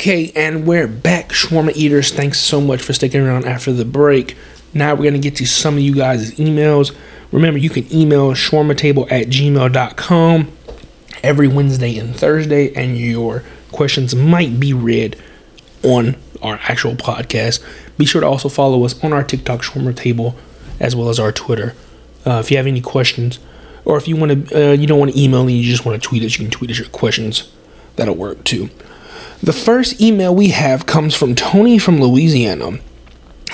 Okay, 0.00 0.30
and 0.36 0.64
we're 0.64 0.86
back, 0.86 1.30
Shawarma 1.30 1.74
Eaters. 1.74 2.12
Thanks 2.12 2.38
so 2.38 2.60
much 2.60 2.80
for 2.80 2.92
sticking 2.92 3.20
around 3.20 3.46
after 3.46 3.72
the 3.72 3.84
break. 3.84 4.36
Now 4.72 4.94
we're 4.94 5.02
going 5.02 5.14
to 5.14 5.18
get 5.18 5.34
to 5.38 5.44
some 5.44 5.74
of 5.74 5.80
you 5.80 5.92
guys' 5.92 6.36
emails. 6.36 6.94
Remember, 7.32 7.58
you 7.58 7.68
can 7.68 7.92
email 7.92 8.30
shawarmatable 8.30 9.10
at 9.10 9.26
gmail.com 9.26 10.52
every 11.24 11.48
Wednesday 11.48 11.98
and 11.98 12.14
Thursday, 12.14 12.72
and 12.76 12.96
your 12.96 13.42
questions 13.72 14.14
might 14.14 14.60
be 14.60 14.72
read 14.72 15.20
on 15.82 16.14
our 16.42 16.60
actual 16.62 16.94
podcast. 16.94 17.60
Be 17.98 18.04
sure 18.04 18.20
to 18.20 18.26
also 18.28 18.48
follow 18.48 18.84
us 18.84 19.02
on 19.02 19.12
our 19.12 19.24
TikTok 19.24 19.62
Shawarma 19.62 19.96
Table 19.96 20.36
as 20.78 20.94
well 20.94 21.08
as 21.08 21.18
our 21.18 21.32
Twitter. 21.32 21.74
Uh, 22.24 22.38
if 22.38 22.52
you 22.52 22.56
have 22.56 22.68
any 22.68 22.80
questions, 22.80 23.40
or 23.84 23.96
if 23.96 24.06
you 24.06 24.14
want 24.14 24.48
to, 24.50 24.70
uh, 24.70 24.72
you 24.74 24.86
don't 24.86 25.00
want 25.00 25.12
to 25.12 25.20
email 25.20 25.44
me, 25.44 25.56
you 25.56 25.68
just 25.68 25.84
want 25.84 26.00
to 26.00 26.08
tweet 26.08 26.22
us, 26.22 26.38
you 26.38 26.44
can 26.44 26.52
tweet 26.52 26.70
us 26.70 26.78
your 26.78 26.88
questions. 26.90 27.50
That'll 27.96 28.14
work 28.14 28.44
too. 28.44 28.70
The 29.42 29.52
first 29.52 30.00
email 30.00 30.34
we 30.34 30.48
have 30.48 30.86
comes 30.86 31.14
from 31.14 31.36
Tony 31.36 31.78
from 31.78 32.00
Louisiana. 32.00 32.78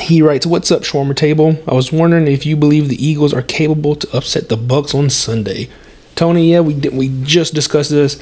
He 0.00 0.22
writes, 0.22 0.46
"What's 0.46 0.72
up, 0.72 0.82
Shawarma 0.82 1.14
Table? 1.14 1.58
I 1.68 1.74
was 1.74 1.92
wondering 1.92 2.26
if 2.26 2.46
you 2.46 2.56
believe 2.56 2.88
the 2.88 3.06
Eagles 3.06 3.34
are 3.34 3.42
capable 3.42 3.94
to 3.96 4.16
upset 4.16 4.48
the 4.48 4.56
Bucks 4.56 4.94
on 4.94 5.10
Sunday." 5.10 5.68
Tony, 6.14 6.52
yeah, 6.52 6.60
we 6.60 6.74
we 6.74 7.10
just 7.22 7.52
discussed 7.54 7.90
this. 7.90 8.20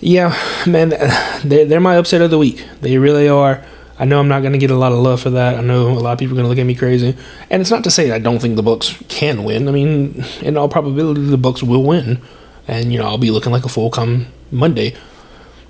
Yeah, 0.00 0.36
man, 0.66 0.90
they're, 1.44 1.64
they're 1.64 1.80
my 1.80 1.96
upset 1.96 2.20
of 2.20 2.30
the 2.30 2.38
week. 2.38 2.64
They 2.82 2.98
really 2.98 3.28
are. 3.28 3.64
I 3.98 4.04
know 4.04 4.20
I'm 4.20 4.28
not 4.28 4.40
going 4.40 4.52
to 4.52 4.58
get 4.58 4.70
a 4.70 4.76
lot 4.76 4.92
of 4.92 4.98
love 4.98 5.20
for 5.22 5.30
that. 5.30 5.56
I 5.56 5.60
know 5.62 5.88
a 5.88 6.00
lot 6.00 6.12
of 6.12 6.18
people 6.18 6.34
are 6.34 6.42
going 6.42 6.44
to 6.44 6.48
look 6.48 6.58
at 6.58 6.66
me 6.66 6.74
crazy. 6.74 7.16
And 7.50 7.62
it's 7.62 7.70
not 7.70 7.84
to 7.84 7.90
say 7.90 8.10
I 8.10 8.18
don't 8.18 8.40
think 8.40 8.56
the 8.56 8.62
Bucks 8.62 9.00
can 9.08 9.44
win. 9.44 9.68
I 9.68 9.70
mean, 9.70 10.24
in 10.40 10.56
all 10.56 10.68
probability, 10.68 11.22
the 11.26 11.38
Bucks 11.38 11.62
will 11.62 11.84
win, 11.84 12.20
and 12.68 12.92
you 12.92 12.98
know 12.98 13.06
I'll 13.06 13.18
be 13.18 13.30
looking 13.30 13.52
like 13.52 13.64
a 13.64 13.68
fool 13.70 13.90
come 13.90 14.26
Monday. 14.50 14.94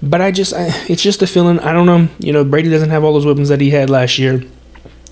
But 0.03 0.21
I 0.21 0.33
just, 0.33 0.53
I, 0.53 0.67
it's 0.89 1.03
just 1.03 1.23
a 1.23 1.27
feeling. 1.27 1.61
I 1.61 1.73
don't 1.73 1.87
know. 1.87 2.09
You 2.19 2.33
know, 2.33 2.45
Brady 2.45 2.69
doesn't 2.69 2.91
have 2.91 3.05
all 3.05 3.13
those 3.13 3.27
weapons 3.27 3.49
that 3.49 3.61
he 3.61 3.71
had 3.71 3.89
last 3.89 4.19
year. 4.19 4.43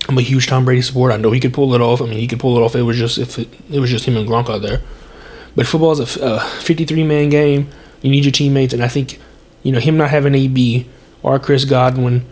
I'm 0.09 0.17
a 0.17 0.21
huge 0.21 0.47
Tom 0.47 0.65
Brady 0.65 0.81
supporter. 0.81 1.13
I 1.13 1.17
know 1.17 1.31
he 1.31 1.39
could 1.39 1.53
pull 1.53 1.73
it 1.73 1.81
off. 1.81 2.01
I 2.01 2.05
mean, 2.05 2.19
he 2.19 2.27
could 2.27 2.39
pull 2.39 2.57
it 2.57 2.61
off. 2.61 2.75
It 2.75 2.81
was 2.81 2.97
just 2.97 3.17
if 3.17 3.39
it, 3.39 3.47
it 3.71 3.79
was 3.79 3.89
just 3.89 4.05
him 4.05 4.17
and 4.17 4.27
Gronk 4.27 4.49
out 4.49 4.61
there. 4.61 4.81
But 5.55 5.67
football 5.67 5.91
is 5.91 6.17
a, 6.17 6.25
a 6.25 6.39
53 6.39 7.03
man 7.03 7.29
game. 7.29 7.69
You 8.01 8.11
need 8.11 8.25
your 8.25 8.31
teammates, 8.31 8.73
and 8.73 8.83
I 8.83 8.87
think 8.87 9.19
you 9.63 9.71
know 9.71 9.79
him 9.79 9.95
not 9.95 10.09
having 10.09 10.35
AB 10.35 10.87
or 11.23 11.39
Chris 11.39 11.65
Godwin. 11.65 12.25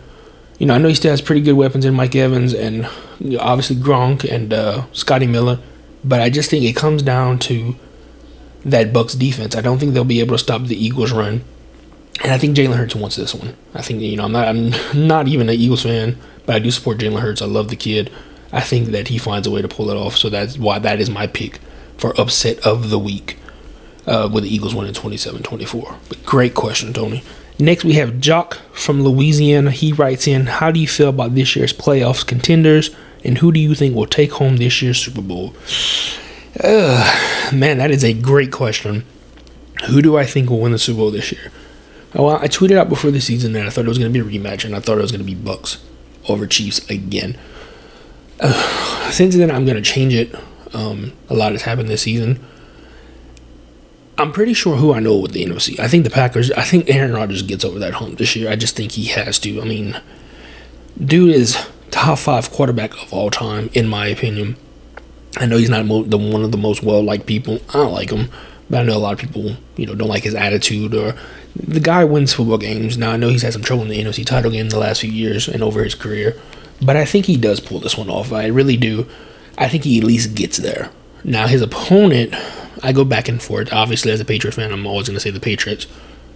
You 0.58 0.66
know, 0.66 0.74
I 0.74 0.78
know 0.78 0.88
he 0.88 0.94
still 0.94 1.12
has 1.12 1.22
pretty 1.22 1.40
good 1.40 1.54
weapons 1.54 1.84
in 1.86 1.94
Mike 1.94 2.14
Evans 2.14 2.52
and 2.52 2.86
you 3.18 3.38
know, 3.38 3.40
obviously 3.40 3.76
Gronk 3.76 4.30
and 4.30 4.52
uh, 4.52 4.84
Scotty 4.92 5.26
Miller. 5.26 5.58
But 6.04 6.20
I 6.20 6.28
just 6.28 6.50
think 6.50 6.64
it 6.64 6.76
comes 6.76 7.02
down 7.02 7.38
to 7.40 7.76
that 8.64 8.92
Bucks 8.92 9.14
defense. 9.14 9.56
I 9.56 9.62
don't 9.62 9.78
think 9.78 9.94
they'll 9.94 10.04
be 10.04 10.20
able 10.20 10.34
to 10.34 10.42
stop 10.42 10.64
the 10.64 10.76
Eagles' 10.76 11.12
run. 11.12 11.44
And 12.22 12.32
I 12.32 12.38
think 12.38 12.56
Jalen 12.56 12.76
Hurts 12.76 12.94
wants 12.94 13.16
this 13.16 13.34
one. 13.34 13.56
I 13.74 13.82
think 13.82 14.02
you 14.02 14.16
know 14.16 14.24
I'm 14.24 14.32
not 14.32 14.48
I'm 14.48 14.72
not 15.06 15.28
even 15.28 15.48
an 15.48 15.54
Eagles 15.54 15.82
fan, 15.82 16.18
but 16.46 16.56
I 16.56 16.58
do 16.58 16.70
support 16.70 16.98
Jalen 16.98 17.20
Hurts. 17.20 17.42
I 17.42 17.46
love 17.46 17.68
the 17.68 17.76
kid. 17.76 18.10
I 18.52 18.60
think 18.60 18.88
that 18.88 19.08
he 19.08 19.18
finds 19.18 19.46
a 19.46 19.50
way 19.50 19.62
to 19.62 19.68
pull 19.68 19.90
it 19.90 19.96
off. 19.96 20.16
So 20.16 20.28
that's 20.28 20.58
why 20.58 20.78
that 20.80 21.00
is 21.00 21.08
my 21.08 21.26
pick 21.26 21.60
for 21.96 22.18
upset 22.20 22.58
of 22.66 22.90
the 22.90 22.98
week 22.98 23.38
uh, 24.06 24.28
with 24.32 24.44
the 24.44 24.52
Eagles 24.52 24.74
winning 24.74 24.92
27-24. 24.94 25.96
But 26.08 26.24
great 26.24 26.54
question, 26.54 26.92
Tony. 26.92 27.22
Next, 27.60 27.84
we 27.84 27.92
have 27.92 28.20
Jock 28.20 28.54
from 28.72 29.02
Louisiana. 29.02 29.70
He 29.70 29.92
writes 29.92 30.26
in, 30.26 30.46
"How 30.46 30.70
do 30.70 30.80
you 30.80 30.88
feel 30.88 31.10
about 31.10 31.34
this 31.34 31.54
year's 31.54 31.72
playoffs 31.72 32.26
contenders, 32.26 32.90
and 33.22 33.38
who 33.38 33.52
do 33.52 33.60
you 33.60 33.74
think 33.74 33.94
will 33.94 34.06
take 34.06 34.32
home 34.32 34.56
this 34.56 34.80
year's 34.82 34.98
Super 34.98 35.20
Bowl?" 35.20 35.54
Uh, 36.62 37.50
man, 37.52 37.78
that 37.78 37.90
is 37.90 38.02
a 38.02 38.12
great 38.14 38.50
question. 38.50 39.04
Who 39.88 40.02
do 40.02 40.16
I 40.16 40.24
think 40.24 40.50
will 40.50 40.60
win 40.60 40.72
the 40.72 40.78
Super 40.78 40.98
Bowl 40.98 41.10
this 41.10 41.32
year? 41.32 41.52
Oh, 42.14 42.28
I 42.28 42.48
tweeted 42.48 42.76
out 42.76 42.88
before 42.88 43.10
the 43.10 43.20
season 43.20 43.52
that 43.52 43.66
I 43.66 43.70
thought 43.70 43.84
it 43.84 43.88
was 43.88 43.98
going 43.98 44.12
to 44.12 44.24
be 44.24 44.36
a 44.36 44.40
rematch, 44.40 44.64
and 44.64 44.74
I 44.74 44.80
thought 44.80 44.98
it 44.98 45.02
was 45.02 45.12
going 45.12 45.24
to 45.24 45.26
be 45.26 45.34
Bucks 45.34 45.78
over 46.28 46.46
Chiefs 46.46 46.88
again. 46.90 47.38
Uh, 48.40 49.10
since 49.10 49.36
then, 49.36 49.50
I'm 49.50 49.64
going 49.64 49.76
to 49.76 49.82
change 49.82 50.14
it. 50.14 50.34
Um, 50.74 51.12
a 51.28 51.34
lot 51.34 51.52
has 51.52 51.62
happened 51.62 51.88
this 51.88 52.02
season. 52.02 52.44
I'm 54.18 54.32
pretty 54.32 54.52
sure 54.52 54.76
who 54.76 54.92
I 54.92 55.00
know 55.00 55.16
with 55.16 55.32
the 55.32 55.44
NFC. 55.44 55.78
I 55.78 55.88
think 55.88 56.04
the 56.04 56.10
Packers. 56.10 56.50
I 56.52 56.62
think 56.62 56.90
Aaron 56.90 57.14
Rodgers 57.14 57.42
gets 57.42 57.64
over 57.64 57.78
that 57.78 57.94
hump 57.94 58.18
this 58.18 58.36
year. 58.36 58.50
I 58.50 58.56
just 58.56 58.76
think 58.76 58.92
he 58.92 59.06
has 59.06 59.38
to. 59.40 59.62
I 59.62 59.64
mean, 59.64 59.98
dude 61.02 61.34
is 61.34 61.56
top 61.90 62.18
five 62.18 62.50
quarterback 62.50 62.92
of 63.02 63.12
all 63.12 63.30
time, 63.30 63.70
in 63.72 63.88
my 63.88 64.06
opinion. 64.08 64.56
I 65.38 65.46
know 65.46 65.56
he's 65.56 65.70
not 65.70 65.86
the 65.86 66.18
one 66.18 66.42
of 66.42 66.52
the 66.52 66.58
most 66.58 66.82
well 66.82 67.02
liked 67.02 67.26
people. 67.26 67.60
I 67.70 67.74
don't 67.74 67.92
like 67.92 68.10
him, 68.10 68.30
but 68.70 68.80
I 68.80 68.82
know 68.84 68.96
a 68.96 68.98
lot 68.98 69.12
of 69.12 69.18
people, 69.18 69.56
you 69.76 69.84
know, 69.86 69.94
don't 69.94 70.08
like 70.08 70.22
his 70.22 70.34
attitude 70.34 70.94
or 70.94 71.14
the 71.56 71.80
guy 71.80 72.04
wins 72.04 72.32
football 72.32 72.56
games. 72.56 72.96
Now 72.96 73.10
I 73.10 73.16
know 73.16 73.28
he's 73.28 73.42
had 73.42 73.52
some 73.52 73.62
trouble 73.62 73.82
in 73.82 73.88
the 73.88 73.98
NFC 73.98 74.24
title 74.24 74.52
game 74.52 74.68
the 74.68 74.78
last 74.78 75.00
few 75.00 75.10
years 75.10 75.48
and 75.48 75.62
over 75.62 75.82
his 75.82 75.96
career, 75.96 76.40
but 76.80 76.96
I 76.96 77.04
think 77.04 77.26
he 77.26 77.36
does 77.36 77.58
pull 77.60 77.80
this 77.80 77.98
one 77.98 78.08
off. 78.08 78.32
I 78.32 78.46
really 78.46 78.76
do. 78.76 79.08
I 79.58 79.68
think 79.68 79.84
he 79.84 79.98
at 79.98 80.04
least 80.04 80.36
gets 80.36 80.56
there. 80.56 80.90
Now 81.24 81.48
his 81.48 81.60
opponent, 81.60 82.34
I 82.82 82.92
go 82.92 83.04
back 83.04 83.28
and 83.28 83.42
forth. 83.42 83.72
Obviously, 83.72 84.12
as 84.12 84.20
a 84.20 84.24
Patriot 84.24 84.54
fan, 84.54 84.72
I'm 84.72 84.86
always 84.86 85.08
going 85.08 85.16
to 85.16 85.20
say 85.20 85.30
the 85.30 85.40
Patriots 85.40 85.86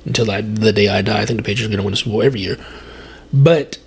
until 0.04 0.30
I, 0.30 0.40
the 0.40 0.72
day 0.72 0.88
I 0.88 1.00
die. 1.00 1.22
I 1.22 1.26
think 1.26 1.38
the 1.38 1.44
Patriots 1.44 1.68
are 1.68 1.76
going 1.76 1.78
to 1.78 1.84
win 1.84 1.92
the 1.92 1.96
Super 1.96 2.10
Bowl 2.10 2.22
every 2.22 2.40
year. 2.40 2.58
But 3.32 3.78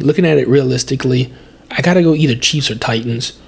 looking 0.00 0.26
at 0.26 0.38
it 0.38 0.48
realistically, 0.48 1.32
I 1.70 1.80
got 1.80 1.94
to 1.94 2.02
go 2.02 2.14
either 2.14 2.34
Chiefs 2.34 2.70
or 2.70 2.76
Titans. 2.76 3.38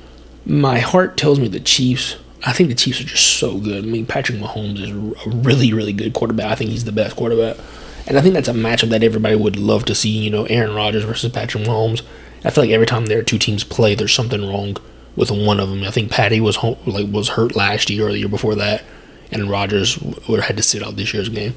My 0.46 0.78
heart 0.78 1.16
tells 1.16 1.38
me 1.38 1.48
the 1.48 1.60
Chiefs 1.60 2.16
I 2.44 2.52
think 2.52 2.68
the 2.68 2.74
Chiefs 2.74 3.00
are 3.00 3.04
just 3.04 3.38
so 3.38 3.58
good. 3.58 3.84
I 3.84 3.86
mean, 3.86 4.06
Patrick 4.06 4.38
Mahomes 4.38 4.80
is 4.80 4.90
a 4.90 5.30
really, 5.30 5.72
really 5.72 5.92
good 5.92 6.12
quarterback. 6.14 6.52
I 6.52 6.54
think 6.54 6.70
he's 6.70 6.84
the 6.84 6.92
best 6.92 7.16
quarterback. 7.16 7.56
And 8.06 8.16
I 8.16 8.20
think 8.20 8.34
that's 8.34 8.48
a 8.48 8.52
matchup 8.52 8.90
that 8.90 9.02
everybody 9.02 9.36
would 9.36 9.56
love 9.56 9.84
to 9.86 9.94
see, 9.94 10.08
you 10.08 10.30
know, 10.30 10.44
Aaron 10.44 10.74
Rodgers 10.74 11.04
versus 11.04 11.30
Patrick 11.32 11.64
Mahomes. 11.64 12.02
I 12.44 12.50
feel 12.50 12.64
like 12.64 12.70
every 12.70 12.86
time 12.86 13.06
their 13.06 13.22
two 13.22 13.38
teams 13.38 13.64
play, 13.64 13.94
there's 13.94 14.14
something 14.14 14.40
wrong 14.40 14.76
with 15.16 15.30
one 15.30 15.58
of 15.58 15.68
them. 15.68 15.82
I 15.82 15.90
think 15.90 16.10
Patty 16.10 16.40
was 16.40 16.56
home, 16.56 16.78
like 16.86 17.10
was 17.10 17.30
hurt 17.30 17.56
last 17.56 17.90
year 17.90 18.08
or 18.08 18.12
the 18.12 18.18
year 18.18 18.28
before 18.28 18.54
that, 18.54 18.84
and 19.32 19.50
Rodgers 19.50 19.96
had 19.96 20.56
to 20.56 20.62
sit 20.62 20.82
out 20.82 20.96
this 20.96 21.12
year's 21.12 21.28
game. 21.28 21.54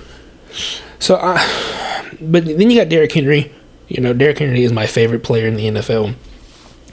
So, 0.99 1.17
I, 1.21 2.09
but 2.19 2.45
then 2.45 2.69
you 2.69 2.77
got 2.77 2.89
Derrick 2.89 3.13
Henry. 3.13 3.51
You 3.87 4.01
know, 4.01 4.13
Derrick 4.13 4.39
Henry 4.39 4.63
is 4.63 4.73
my 4.73 4.87
favorite 4.87 5.23
player 5.23 5.47
in 5.47 5.55
the 5.55 5.67
NFL. 5.67 6.15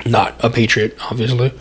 Not 0.07 0.37
a 0.45 0.51
Patriot, 0.51 0.97
obviously. 1.11 1.53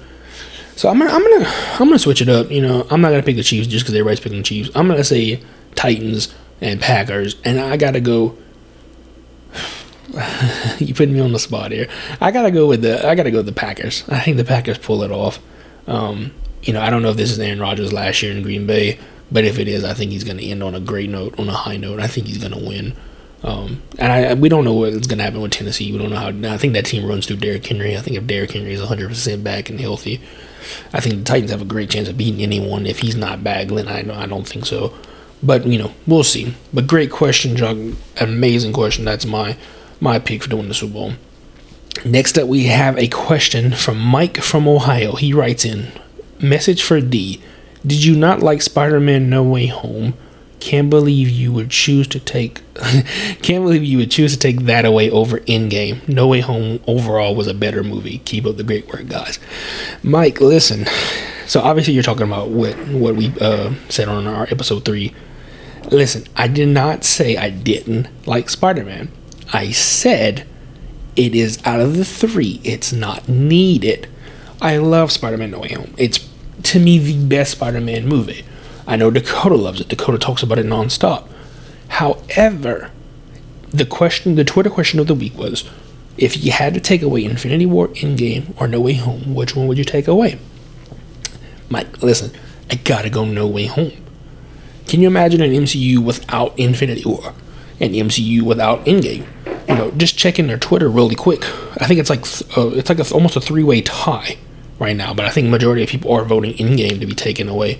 So 0.77 0.89
I'm 0.89 0.99
gonna 0.99 1.11
I'm 1.11 1.23
gonna 1.23 1.51
I'm 1.79 1.87
gonna 1.87 1.97
switch 1.97 2.21
it 2.21 2.29
up. 2.29 2.51
You 2.51 2.61
know, 2.61 2.85
I'm 2.91 3.01
not 3.01 3.09
gonna 3.09 3.23
pick 3.23 3.35
the 3.35 3.43
Chiefs 3.43 3.67
just 3.67 3.83
because 3.83 3.95
everybody's 3.95 4.19
picking 4.19 4.37
the 4.37 4.43
Chiefs. 4.43 4.69
I'm 4.75 4.87
gonna 4.87 5.03
say 5.03 5.41
Titans 5.73 6.33
and 6.61 6.79
Packers, 6.79 7.35
and 7.43 7.59
I 7.59 7.77
gotta 7.77 7.99
go. 7.99 8.37
you 10.77 10.93
putting 10.93 11.15
me 11.15 11.19
on 11.19 11.33
the 11.33 11.39
spot 11.39 11.71
here. 11.71 11.89
I 12.21 12.29
gotta 12.29 12.51
go 12.51 12.67
with 12.67 12.83
the 12.83 13.05
I 13.07 13.15
gotta 13.15 13.31
go 13.31 13.37
with 13.37 13.47
the 13.47 13.53
Packers. 13.53 14.07
I 14.07 14.19
think 14.19 14.37
the 14.37 14.45
Packers 14.45 14.77
pull 14.77 15.01
it 15.01 15.09
off. 15.09 15.39
Um, 15.87 16.31
you 16.61 16.73
know, 16.73 16.81
I 16.81 16.91
don't 16.91 17.01
know 17.01 17.09
if 17.09 17.17
this 17.17 17.31
is 17.31 17.39
Aaron 17.39 17.59
Rodgers 17.59 17.91
last 17.91 18.21
year 18.21 18.31
in 18.31 18.43
Green 18.43 18.67
Bay, 18.67 18.99
but 19.31 19.45
if 19.45 19.57
it 19.57 19.67
is, 19.67 19.83
I 19.83 19.95
think 19.95 20.11
he's 20.11 20.23
gonna 20.23 20.43
end 20.43 20.61
on 20.61 20.75
a 20.75 20.79
great 20.79 21.09
note, 21.09 21.39
on 21.39 21.49
a 21.49 21.53
high 21.53 21.77
note. 21.77 21.99
I 21.99 22.07
think 22.07 22.27
he's 22.27 22.37
gonna 22.37 22.59
win. 22.59 22.95
Um, 23.43 23.81
and 23.97 24.11
I, 24.11 24.33
we 24.35 24.49
don't 24.49 24.65
know 24.65 24.73
what's 24.73 25.05
going 25.05 25.19
to 25.19 25.23
happen 25.23 25.41
with 25.41 25.51
Tennessee. 25.51 25.91
We 25.91 25.99
don't 25.99 26.09
know 26.09 26.15
how. 26.15 26.53
I 26.53 26.57
think 26.57 26.73
that 26.73 26.87
team 26.87 27.07
runs 27.07 27.27
through 27.27 27.37
Derrick 27.37 27.65
Henry. 27.65 27.95
I 27.95 28.01
think 28.01 28.17
if 28.17 28.25
Derrick 28.25 28.51
Henry 28.51 28.73
is 28.73 28.81
100% 28.81 29.43
back 29.43 29.69
and 29.69 29.79
healthy, 29.79 30.19
I 30.93 30.99
think 30.99 31.15
the 31.15 31.23
Titans 31.23 31.51
have 31.51 31.61
a 31.61 31.65
great 31.65 31.89
chance 31.89 32.07
of 32.07 32.17
beating 32.17 32.41
anyone. 32.41 32.85
If 32.85 32.99
he's 32.99 33.15
not 33.15 33.39
Baglin, 33.39 33.87
I 33.87 34.23
I 34.23 34.25
don't 34.25 34.47
think 34.47 34.65
so. 34.65 34.93
But 35.41 35.65
you 35.65 35.77
know, 35.77 35.93
we'll 36.05 36.23
see. 36.23 36.55
But 36.73 36.87
great 36.87 37.11
question, 37.11 37.55
John. 37.55 37.97
Amazing 38.19 38.73
question. 38.73 39.05
That's 39.05 39.25
my 39.25 39.57
my 39.99 40.19
pick 40.19 40.43
for 40.43 40.49
doing 40.49 40.67
the 40.67 40.73
Super 40.73 40.93
Bowl. 40.93 41.13
Next 42.05 42.37
up, 42.37 42.47
we 42.47 42.65
have 42.65 42.97
a 42.97 43.07
question 43.07 43.71
from 43.71 43.99
Mike 43.99 44.37
from 44.37 44.67
Ohio. 44.67 45.15
He 45.15 45.33
writes 45.33 45.65
in 45.65 45.91
message 46.39 46.83
for 46.83 47.01
Dee. 47.01 47.41
Did 47.85 48.03
you 48.03 48.15
not 48.15 48.41
like 48.41 48.61
Spider-Man 48.61 49.29
No 49.29 49.43
Way 49.43 49.67
Home? 49.67 50.13
Can't 50.59 50.89
believe 50.89 51.29
you 51.29 51.53
would 51.53 51.69
choose 51.69 52.07
to 52.07 52.19
take. 52.19 52.61
can't 53.41 53.63
believe 53.63 53.83
you 53.83 53.99
would 53.99 54.11
choose 54.11 54.33
to 54.33 54.39
take 54.39 54.61
that 54.61 54.85
away 54.85 55.09
over 55.09 55.39
Endgame. 55.41 56.07
No 56.07 56.27
Way 56.27 56.41
Home 56.41 56.79
overall 56.87 57.35
was 57.35 57.47
a 57.47 57.53
better 57.53 57.83
movie. 57.83 58.19
Keep 58.19 58.45
up 58.45 58.57
the 58.57 58.63
great 58.63 58.87
work, 58.87 59.07
guys. 59.07 59.39
Mike, 60.03 60.41
listen. 60.41 60.85
So 61.45 61.61
obviously 61.61 61.93
you're 61.93 62.03
talking 62.03 62.23
about 62.23 62.49
what 62.49 62.75
what 62.89 63.15
we 63.15 63.33
uh, 63.39 63.73
said 63.87 64.09
on 64.09 64.27
our 64.27 64.43
episode 64.51 64.83
three. 64.83 65.13
Listen, 65.91 66.25
I 66.35 66.47
did 66.47 66.67
not 66.67 67.03
say 67.05 67.37
I 67.37 67.49
didn't 67.49 68.07
like 68.27 68.49
Spider-Man. 68.49 69.09
I 69.53 69.71
said 69.71 70.45
it 71.15 71.33
is 71.33 71.59
out 71.65 71.79
of 71.79 71.95
the 71.95 72.03
three. 72.03 72.59
It's 72.63 72.91
not 72.91 73.29
needed. 73.29 74.07
I 74.61 74.77
love 74.77 75.11
Spider-Man 75.11 75.51
No 75.51 75.59
Way 75.59 75.73
Home. 75.73 75.93
It's 75.97 76.27
to 76.63 76.79
me 76.79 76.99
the 76.99 77.25
best 77.25 77.51
Spider-Man 77.51 78.07
movie. 78.07 78.43
I 78.87 78.95
know 78.95 79.11
Dakota 79.11 79.55
loves 79.55 79.81
it. 79.81 79.89
Dakota 79.89 80.17
talks 80.17 80.41
about 80.41 80.57
it 80.57 80.65
nonstop. 80.65 81.27
However, 81.89 82.89
the 83.69 83.85
question, 83.85 84.35
the 84.35 84.43
Twitter 84.43 84.69
question 84.69 84.99
of 84.99 85.07
the 85.07 85.13
week 85.13 85.37
was, 85.37 85.69
if 86.17 86.43
you 86.43 86.51
had 86.51 86.73
to 86.73 86.79
take 86.79 87.01
away 87.03 87.23
Infinity 87.23 87.65
War, 87.65 87.89
Endgame, 87.89 88.59
or 88.59 88.67
No 88.67 88.81
Way 88.81 88.93
Home, 88.93 89.35
which 89.35 89.55
one 89.55 89.67
would 89.67 89.77
you 89.77 89.83
take 89.83 90.07
away? 90.07 90.39
Mike, 91.69 92.01
listen, 92.01 92.31
I 92.71 92.75
gotta 92.75 93.09
go 93.09 93.25
No 93.25 93.45
Way 93.45 93.67
Home. 93.67 93.91
Can 94.87 95.01
you 95.01 95.07
imagine 95.07 95.41
an 95.41 95.51
MCU 95.51 95.99
without 95.99 96.57
Infinity 96.57 97.03
War, 97.05 97.33
an 97.79 97.91
MCU 97.91 98.41
without 98.41 98.85
Endgame? 98.85 99.27
you 99.67 99.75
know, 99.75 99.91
just 99.91 100.17
checking 100.17 100.47
their 100.47 100.57
Twitter 100.57 100.89
really 100.89 101.15
quick. 101.15 101.43
I 101.81 101.87
think 101.87 101.99
it's 101.99 102.09
like 102.09 102.25
uh, 102.57 102.69
it's 102.69 102.89
like 102.89 102.99
a, 102.99 103.13
almost 103.13 103.35
a 103.35 103.41
three 103.41 103.63
way 103.63 103.81
tie 103.81 104.37
right 104.79 104.95
now. 104.95 105.13
But 105.13 105.25
I 105.25 105.29
think 105.29 105.49
majority 105.49 105.83
of 105.83 105.89
people 105.89 106.11
are 106.13 106.23
voting 106.23 106.53
Endgame 106.53 106.99
to 106.99 107.05
be 107.05 107.13
taken 107.13 107.49
away. 107.49 107.79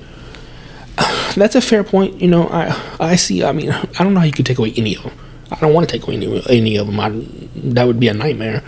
That's 1.36 1.56
a 1.56 1.62
fair 1.62 1.84
point. 1.84 2.22
You 2.22 2.27
know, 2.27 2.48
I 2.50 2.80
I 3.00 3.16
see. 3.16 3.44
I 3.44 3.51
mean, 3.51 3.72
I 3.72 4.04
don't 4.04 4.13
know 4.13 4.22
how 4.22 4.25
you 4.25 4.32
could 4.32 4.46
take 4.46 4.58
away 4.58 4.74
any 4.75 4.96
of 4.96 5.04
them. 5.04 5.13
I 5.51 5.60
don't 5.60 5.74
want 5.74 5.88
to 5.88 5.98
take 5.98 6.06
away 6.06 6.16
any, 6.16 6.44
any 6.50 6.75
of 6.77 6.88
them. 6.88 7.00
I, 7.00 7.10
that 7.72 7.88
would 7.88 8.00
be 8.00 8.08
a 8.08 8.13
nightmare. 8.13 8.63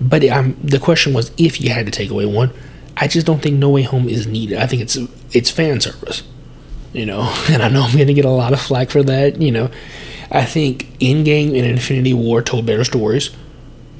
But 0.00 0.28
I'm, 0.28 0.56
the 0.62 0.78
question 0.78 1.14
was 1.14 1.30
if 1.38 1.60
you 1.60 1.70
had 1.70 1.86
to 1.86 1.92
take 1.92 2.10
away 2.10 2.26
one. 2.26 2.52
I 2.96 3.08
just 3.08 3.26
don't 3.26 3.42
think 3.42 3.58
No 3.58 3.68
Way 3.70 3.82
Home 3.82 4.08
is 4.08 4.26
needed. 4.26 4.58
I 4.58 4.66
think 4.66 4.82
it's 4.82 4.96
it's 5.32 5.50
fan 5.50 5.80
service, 5.80 6.22
you 6.92 7.04
know. 7.04 7.32
And 7.50 7.62
I 7.62 7.68
know 7.68 7.82
I'm 7.82 7.94
going 7.94 8.06
to 8.06 8.14
get 8.14 8.24
a 8.24 8.30
lot 8.30 8.52
of 8.52 8.60
flack 8.60 8.90
for 8.90 9.02
that. 9.02 9.40
You 9.40 9.52
know, 9.52 9.70
I 10.30 10.44
think 10.44 10.98
Endgame 10.98 11.48
and 11.48 11.66
Infinity 11.66 12.14
War 12.14 12.40
told 12.42 12.64
better 12.66 12.84
stories, 12.84 13.30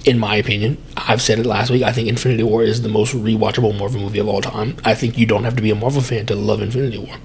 in 0.06 0.18
my 0.18 0.37
opinion. 0.37 0.78
I've 0.97 1.21
said 1.21 1.38
it 1.38 1.47
last 1.47 1.71
week. 1.71 1.83
I 1.83 1.92
think 1.92 2.09
Infinity 2.09 2.42
War 2.42 2.62
is 2.62 2.83
the 2.83 2.88
most 2.88 3.14
rewatchable 3.14 3.78
Marvel 3.78 4.00
movie 4.00 4.18
of 4.18 4.28
all 4.28 4.40
time. 4.40 4.76
I 4.85 4.95
think 4.95 5.18
you 5.18 5.26
don't 5.26 5.45
have 5.45 5.56
to 5.56 5.62
be 5.62 5.71
a 5.71 5.75
Marvel 5.75 6.00
fan 6.02 6.25
to 6.26 6.35
love 6.35 6.62
Infinity 6.62 6.99
War. 6.99 7.16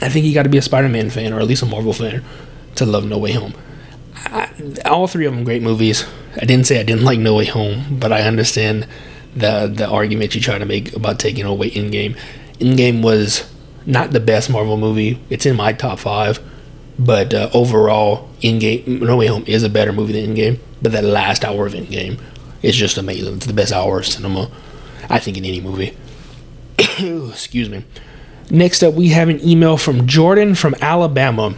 I 0.00 0.08
think 0.08 0.26
you 0.26 0.34
got 0.34 0.44
to 0.44 0.48
be 0.48 0.58
a 0.58 0.62
Spider-Man 0.62 1.10
fan 1.10 1.32
or 1.32 1.40
at 1.40 1.46
least 1.46 1.62
a 1.62 1.66
Marvel 1.66 1.92
fan 1.92 2.24
to 2.76 2.86
love 2.86 3.04
No 3.04 3.18
Way 3.18 3.32
Home. 3.32 3.54
I, 4.14 4.50
all 4.84 5.06
three 5.06 5.26
of 5.26 5.34
them 5.34 5.44
great 5.44 5.62
movies. 5.62 6.04
I 6.40 6.44
didn't 6.44 6.66
say 6.66 6.80
I 6.80 6.82
didn't 6.82 7.04
like 7.04 7.18
No 7.18 7.34
Way 7.34 7.46
Home, 7.46 7.98
but 7.98 8.12
I 8.12 8.22
understand 8.22 8.86
the 9.34 9.72
the 9.72 9.88
argument 9.88 10.34
you 10.34 10.40
try 10.40 10.58
to 10.58 10.64
make 10.64 10.94
about 10.94 11.18
taking 11.18 11.44
away 11.44 11.70
Endgame. 11.70 12.16
Endgame 12.58 13.02
was 13.02 13.48
not 13.86 14.10
the 14.10 14.20
best 14.20 14.50
Marvel 14.50 14.76
movie. 14.76 15.20
It's 15.30 15.46
in 15.46 15.56
my 15.56 15.72
top 15.72 15.98
five, 15.98 16.40
but 16.98 17.32
uh, 17.32 17.50
overall, 17.54 18.28
Endgame 18.40 19.00
No 19.00 19.16
Way 19.16 19.26
Home 19.26 19.44
is 19.46 19.62
a 19.62 19.68
better 19.68 19.92
movie 19.92 20.12
than 20.12 20.34
Endgame. 20.34 20.58
But 20.82 20.92
that 20.92 21.04
last 21.04 21.44
hour 21.44 21.66
of 21.66 21.72
Endgame 21.72 22.20
is 22.62 22.76
just 22.76 22.98
amazing. 22.98 23.36
It's 23.36 23.46
the 23.46 23.52
best 23.52 23.72
hour 23.72 23.98
of 24.00 24.06
cinema, 24.06 24.50
I 25.08 25.18
think, 25.18 25.36
in 25.36 25.44
any 25.44 25.60
movie. 25.60 25.96
Excuse 26.78 27.68
me. 27.68 27.84
Next 28.50 28.82
up, 28.82 28.94
we 28.94 29.08
have 29.08 29.28
an 29.28 29.46
email 29.46 29.76
from 29.76 30.06
Jordan 30.06 30.54
from 30.54 30.74
Alabama. 30.80 31.54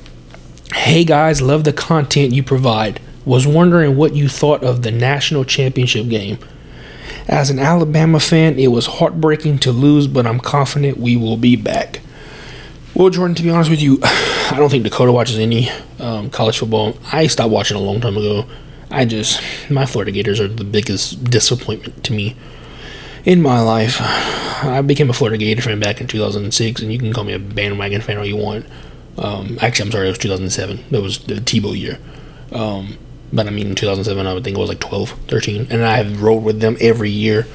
Hey 0.75 1.04
guys, 1.04 1.40
love 1.40 1.62
the 1.62 1.73
content 1.73 2.32
you 2.32 2.42
provide. 2.42 3.00
Was 3.25 3.47
wondering 3.47 3.97
what 3.97 4.16
you 4.16 4.28
thought 4.28 4.64
of 4.64 4.82
the 4.82 4.90
national 4.90 5.44
championship 5.44 6.09
game. 6.09 6.38
As 7.28 7.49
an 7.49 7.61
Alabama 7.61 8.18
fan, 8.18 8.59
it 8.59 8.68
was 8.68 8.87
heartbreaking 8.87 9.59
to 9.61 9.70
lose, 9.70 10.09
but 10.09 10.26
I'm 10.26 10.40
confident 10.40 10.99
we 10.99 11.16
will 11.16 11.37
be 11.37 11.54
back. 11.54 12.00
Well, 12.92 13.11
Jordan, 13.11 13.37
to 13.37 13.42
be 13.44 13.50
honest 13.50 13.70
with 13.70 13.80
you, 13.80 14.00
I 14.02 14.54
don't 14.56 14.68
think 14.68 14.82
Dakota 14.82 15.12
watches 15.12 15.38
any 15.38 15.70
um, 16.00 16.28
college 16.30 16.59
football. 16.59 16.99
I 17.12 17.28
stopped 17.28 17.52
watching 17.52 17.76
a 17.76 17.80
long 17.80 18.00
time 18.00 18.16
ago. 18.16 18.47
I 18.90 19.04
just, 19.04 19.40
my 19.70 19.87
Florida 19.87 20.11
Gators 20.11 20.40
are 20.40 20.49
the 20.49 20.64
biggest 20.64 21.23
disappointment 21.23 22.02
to 22.02 22.12
me 22.12 22.35
in 23.24 23.42
my 23.42 23.60
life. 23.60 23.98
I 24.00 24.82
became 24.82 25.10
a 25.10 25.12
Florida 25.12 25.38
Gator 25.38 25.62
fan 25.62 25.80
back 25.80 26.00
in 26.00 26.06
2006, 26.06 26.82
and 26.82 26.92
you 26.92 26.98
can 26.98 27.12
call 27.12 27.24
me 27.24 27.32
a 27.32 27.38
bandwagon 27.38 28.00
fan 28.00 28.18
all 28.18 28.26
you 28.26 28.36
want. 28.36 28.66
Um, 29.18 29.58
actually, 29.60 29.86
I'm 29.86 29.92
sorry, 29.92 30.06
it 30.06 30.11
was 30.11 30.18
2007. 30.18 30.85
That 30.90 31.02
was 31.02 31.18
the 31.18 31.35
Tebow 31.35 31.78
year. 31.78 31.98
Um, 32.52 32.98
but 33.33 33.46
I 33.46 33.50
mean, 33.50 33.68
in 33.68 33.74
2007, 33.74 34.26
I 34.26 34.35
would 34.35 34.44
think 34.44 34.56
it 34.56 34.61
was 34.61 34.68
like 34.68 34.80
12, 34.80 35.11
13. 35.28 35.68
And 35.70 35.85
I 35.85 35.96
have 35.96 36.22
rode 36.22 36.42
with 36.42 36.61
them 36.61 36.76
every 36.80 37.11
year. 37.11 37.46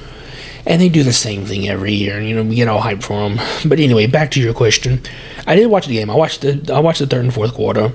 And 0.64 0.80
they 0.80 0.88
do 0.88 1.02
the 1.04 1.12
same 1.12 1.44
thing 1.44 1.68
every 1.68 1.92
year. 1.92 2.16
And, 2.18 2.28
you 2.28 2.34
know, 2.34 2.42
we 2.42 2.56
get 2.56 2.66
all 2.68 2.80
hyped 2.80 3.04
for 3.04 3.28
them. 3.28 3.38
But 3.68 3.78
anyway, 3.78 4.06
back 4.06 4.32
to 4.32 4.40
your 4.40 4.54
question. 4.54 5.00
I 5.46 5.54
did 5.54 5.66
watch 5.66 5.86
the 5.86 5.94
game. 5.94 6.10
I 6.10 6.16
watched 6.16 6.40
the 6.40 6.74
I 6.74 6.80
watched 6.80 6.98
the 6.98 7.06
third 7.06 7.24
and 7.24 7.32
fourth 7.32 7.54
quarter. 7.54 7.92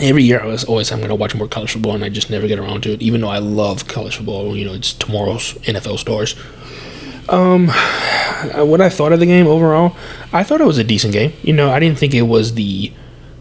Every 0.00 0.24
year 0.24 0.40
I 0.40 0.46
was 0.46 0.64
always 0.64 0.90
I'm 0.90 0.98
going 0.98 1.10
to 1.10 1.14
watch 1.14 1.34
more 1.34 1.46
college 1.46 1.72
football, 1.72 1.94
and 1.94 2.04
I 2.04 2.08
just 2.08 2.30
never 2.30 2.48
get 2.48 2.58
around 2.58 2.82
to 2.82 2.92
it. 2.92 3.02
Even 3.02 3.20
though 3.20 3.28
I 3.28 3.38
love 3.38 3.86
college 3.86 4.16
football, 4.16 4.56
you 4.56 4.64
know, 4.64 4.74
it's 4.74 4.92
tomorrow's 4.92 5.54
NFL 5.64 5.98
stars. 5.98 6.34
Um, 7.28 7.68
what 8.68 8.80
I 8.80 8.88
thought 8.88 9.12
of 9.12 9.20
the 9.20 9.26
game 9.26 9.46
overall, 9.46 9.96
I 10.32 10.42
thought 10.42 10.60
it 10.60 10.66
was 10.66 10.78
a 10.78 10.84
decent 10.84 11.12
game. 11.12 11.32
You 11.42 11.52
know, 11.52 11.70
I 11.70 11.78
didn't 11.78 11.98
think 11.98 12.14
it 12.14 12.22
was 12.22 12.54
the 12.54 12.92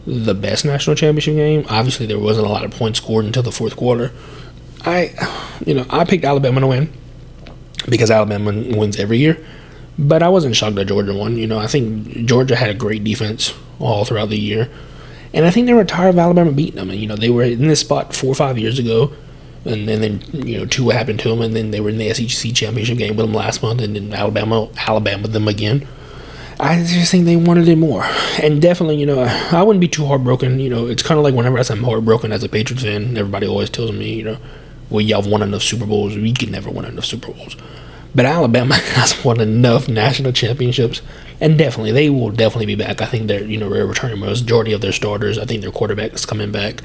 the 0.05 0.33
best 0.35 0.65
national 0.65 0.95
championship 0.95 1.35
game. 1.35 1.65
Obviously, 1.69 2.05
there 2.05 2.19
wasn't 2.19 2.45
a 2.45 2.49
lot 2.49 2.65
of 2.65 2.71
points 2.71 2.99
scored 2.99 3.25
until 3.25 3.43
the 3.43 3.51
fourth 3.51 3.75
quarter. 3.75 4.11
I, 4.85 5.13
you 5.65 5.73
know, 5.73 5.85
I 5.89 6.05
picked 6.05 6.25
Alabama 6.25 6.61
to 6.61 6.67
win 6.67 6.93
because 7.89 8.11
Alabama 8.11 8.51
wins 8.51 8.99
every 8.99 9.17
year. 9.17 9.43
But 9.97 10.23
I 10.23 10.29
wasn't 10.29 10.55
shocked 10.55 10.75
that 10.75 10.85
Georgia 10.85 11.13
won. 11.13 11.37
You 11.37 11.45
know, 11.45 11.59
I 11.59 11.67
think 11.67 12.25
Georgia 12.25 12.55
had 12.55 12.69
a 12.69 12.73
great 12.73 13.03
defense 13.03 13.53
all 13.79 14.05
throughout 14.05 14.29
the 14.29 14.39
year. 14.39 14.69
And 15.33 15.45
I 15.45 15.51
think 15.51 15.67
they 15.67 15.73
were 15.73 15.83
tired 15.83 16.09
of 16.09 16.19
Alabama 16.19 16.51
beating 16.51 16.75
them. 16.75 16.89
And, 16.89 16.99
you 16.99 17.07
know, 17.07 17.15
they 17.15 17.29
were 17.29 17.43
in 17.43 17.67
this 17.67 17.79
spot 17.79 18.15
four 18.15 18.31
or 18.31 18.35
five 18.35 18.57
years 18.57 18.77
ago. 18.77 19.11
And, 19.65 19.89
and 19.89 20.03
then, 20.03 20.45
you 20.45 20.57
know, 20.57 20.65
two 20.65 20.89
happened 20.89 21.19
to 21.21 21.29
them. 21.29 21.41
And 21.41 21.55
then 21.55 21.71
they 21.71 21.81
were 21.81 21.89
in 21.89 21.97
the 21.97 22.13
SEC 22.13 22.53
championship 22.53 22.97
game 22.97 23.15
with 23.15 23.25
them 23.25 23.33
last 23.33 23.63
month. 23.63 23.81
And 23.81 23.95
then 23.95 24.13
Alabama, 24.13 24.69
Alabama 24.77 25.27
them 25.27 25.47
again. 25.47 25.87
I 26.59 26.83
just 26.83 27.11
think 27.11 27.25
they 27.25 27.35
wanted 27.35 27.67
it 27.67 27.77
more. 27.77 28.03
And 28.41 28.61
definitely, 28.61 28.97
you 28.97 29.05
know, 29.05 29.21
I 29.21 29.63
wouldn't 29.63 29.81
be 29.81 29.87
too 29.87 30.05
heartbroken. 30.05 30.59
You 30.59 30.69
know, 30.69 30.87
it's 30.87 31.01
kind 31.01 31.17
of 31.17 31.23
like 31.23 31.33
whenever 31.33 31.57
I 31.57 31.63
say 31.63 31.73
I'm 31.73 31.83
heartbroken 31.83 32.31
as 32.31 32.43
a 32.43 32.49
Patriots 32.49 32.83
fan, 32.83 33.17
everybody 33.17 33.47
always 33.47 33.69
tells 33.69 33.91
me, 33.91 34.13
you 34.13 34.23
know, 34.23 34.37
well, 34.89 35.01
y'all 35.01 35.21
have 35.21 35.31
won 35.31 35.41
enough 35.41 35.63
Super 35.63 35.85
Bowls. 35.85 36.15
We 36.15 36.31
can 36.33 36.51
never 36.51 36.69
win 36.69 36.85
enough 36.85 37.05
Super 37.05 37.31
Bowls. 37.31 37.55
But 38.15 38.25
Alabama 38.25 38.75
has 38.95 39.23
won 39.23 39.39
enough 39.39 39.87
national 39.87 40.31
championships, 40.33 41.01
and 41.41 41.57
definitely 41.57 41.91
they 41.91 42.09
will 42.09 42.31
definitely 42.31 42.67
be 42.67 42.75
back. 42.75 43.01
I 43.01 43.05
think 43.05 43.27
they're 43.27 43.43
you 43.43 43.57
know 43.57 43.69
they're 43.69 43.87
returning 43.87 44.19
majority 44.19 44.73
of 44.73 44.81
their 44.81 44.91
starters. 44.91 45.37
I 45.37 45.45
think 45.45 45.61
their 45.61 45.71
quarterback 45.71 46.13
is 46.13 46.25
coming 46.25 46.51
back. 46.51 46.81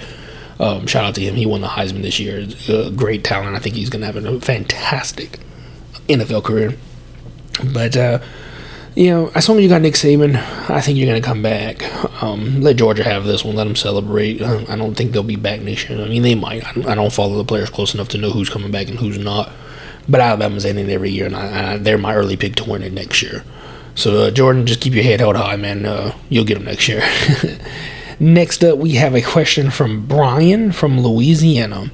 Um, 0.60 0.86
shout 0.86 1.04
out 1.04 1.14
to 1.14 1.20
him. 1.20 1.36
He 1.36 1.46
won 1.46 1.60
the 1.60 1.68
Heisman 1.68 2.02
this 2.02 2.18
year. 2.18 2.46
Great 2.96 3.22
talent. 3.22 3.54
I 3.54 3.60
think 3.60 3.76
he's 3.76 3.90
going 3.90 4.00
to 4.00 4.06
have 4.06 4.16
a 4.16 4.40
fantastic 4.40 5.38
NFL 6.08 6.44
career. 6.44 6.74
But 7.72 7.96
uh, 7.96 8.18
you 8.94 9.10
know, 9.10 9.30
as 9.34 9.48
long 9.48 9.58
as 9.58 9.62
you 9.62 9.68
got 9.68 9.82
Nick 9.82 9.94
Saban, 9.94 10.36
I 10.68 10.80
think 10.80 10.98
you're 10.98 11.06
going 11.06 11.22
to 11.22 11.26
come 11.26 11.42
back. 11.42 11.82
Um, 12.22 12.60
let 12.60 12.76
Georgia 12.76 13.04
have 13.04 13.24
this 13.24 13.44
one. 13.44 13.54
Let 13.54 13.64
them 13.64 13.76
celebrate. 13.76 14.42
Um, 14.42 14.64
I 14.68 14.76
don't 14.76 14.96
think 14.96 15.12
they'll 15.12 15.22
be 15.22 15.36
back 15.36 15.60
next 15.60 15.88
year. 15.88 16.02
I 16.02 16.08
mean, 16.08 16.22
they 16.22 16.34
might. 16.34 16.66
I 16.86 16.94
don't 16.96 17.12
follow 17.12 17.36
the 17.36 17.44
players 17.44 17.70
close 17.70 17.94
enough 17.94 18.08
to 18.08 18.18
know 18.18 18.30
who's 18.30 18.50
coming 18.50 18.72
back 18.72 18.88
and 18.88 18.98
who's 18.98 19.18
not. 19.18 19.52
But 20.08 20.20
Alabama's 20.20 20.64
in 20.64 20.78
it 20.78 20.88
every 20.88 21.10
year, 21.10 21.26
and 21.26 21.36
I, 21.36 21.74
I, 21.74 21.76
they're 21.76 21.98
my 21.98 22.14
early 22.14 22.36
pick 22.36 22.54
to 22.56 22.70
win 22.70 22.82
it 22.82 22.92
next 22.92 23.22
year. 23.22 23.44
So, 23.94 24.22
uh, 24.22 24.30
Jordan, 24.30 24.64
just 24.64 24.80
keep 24.80 24.94
your 24.94 25.02
head 25.02 25.20
held 25.20 25.36
high, 25.36 25.56
man. 25.56 25.84
Uh, 25.84 26.16
you'll 26.28 26.44
get 26.44 26.54
them 26.54 26.64
next 26.64 26.88
year. 26.88 27.02
next 28.20 28.62
up, 28.62 28.78
we 28.78 28.92
have 28.92 29.14
a 29.14 29.22
question 29.22 29.70
from 29.70 30.06
Brian 30.06 30.72
from 30.72 31.00
Louisiana. 31.00 31.90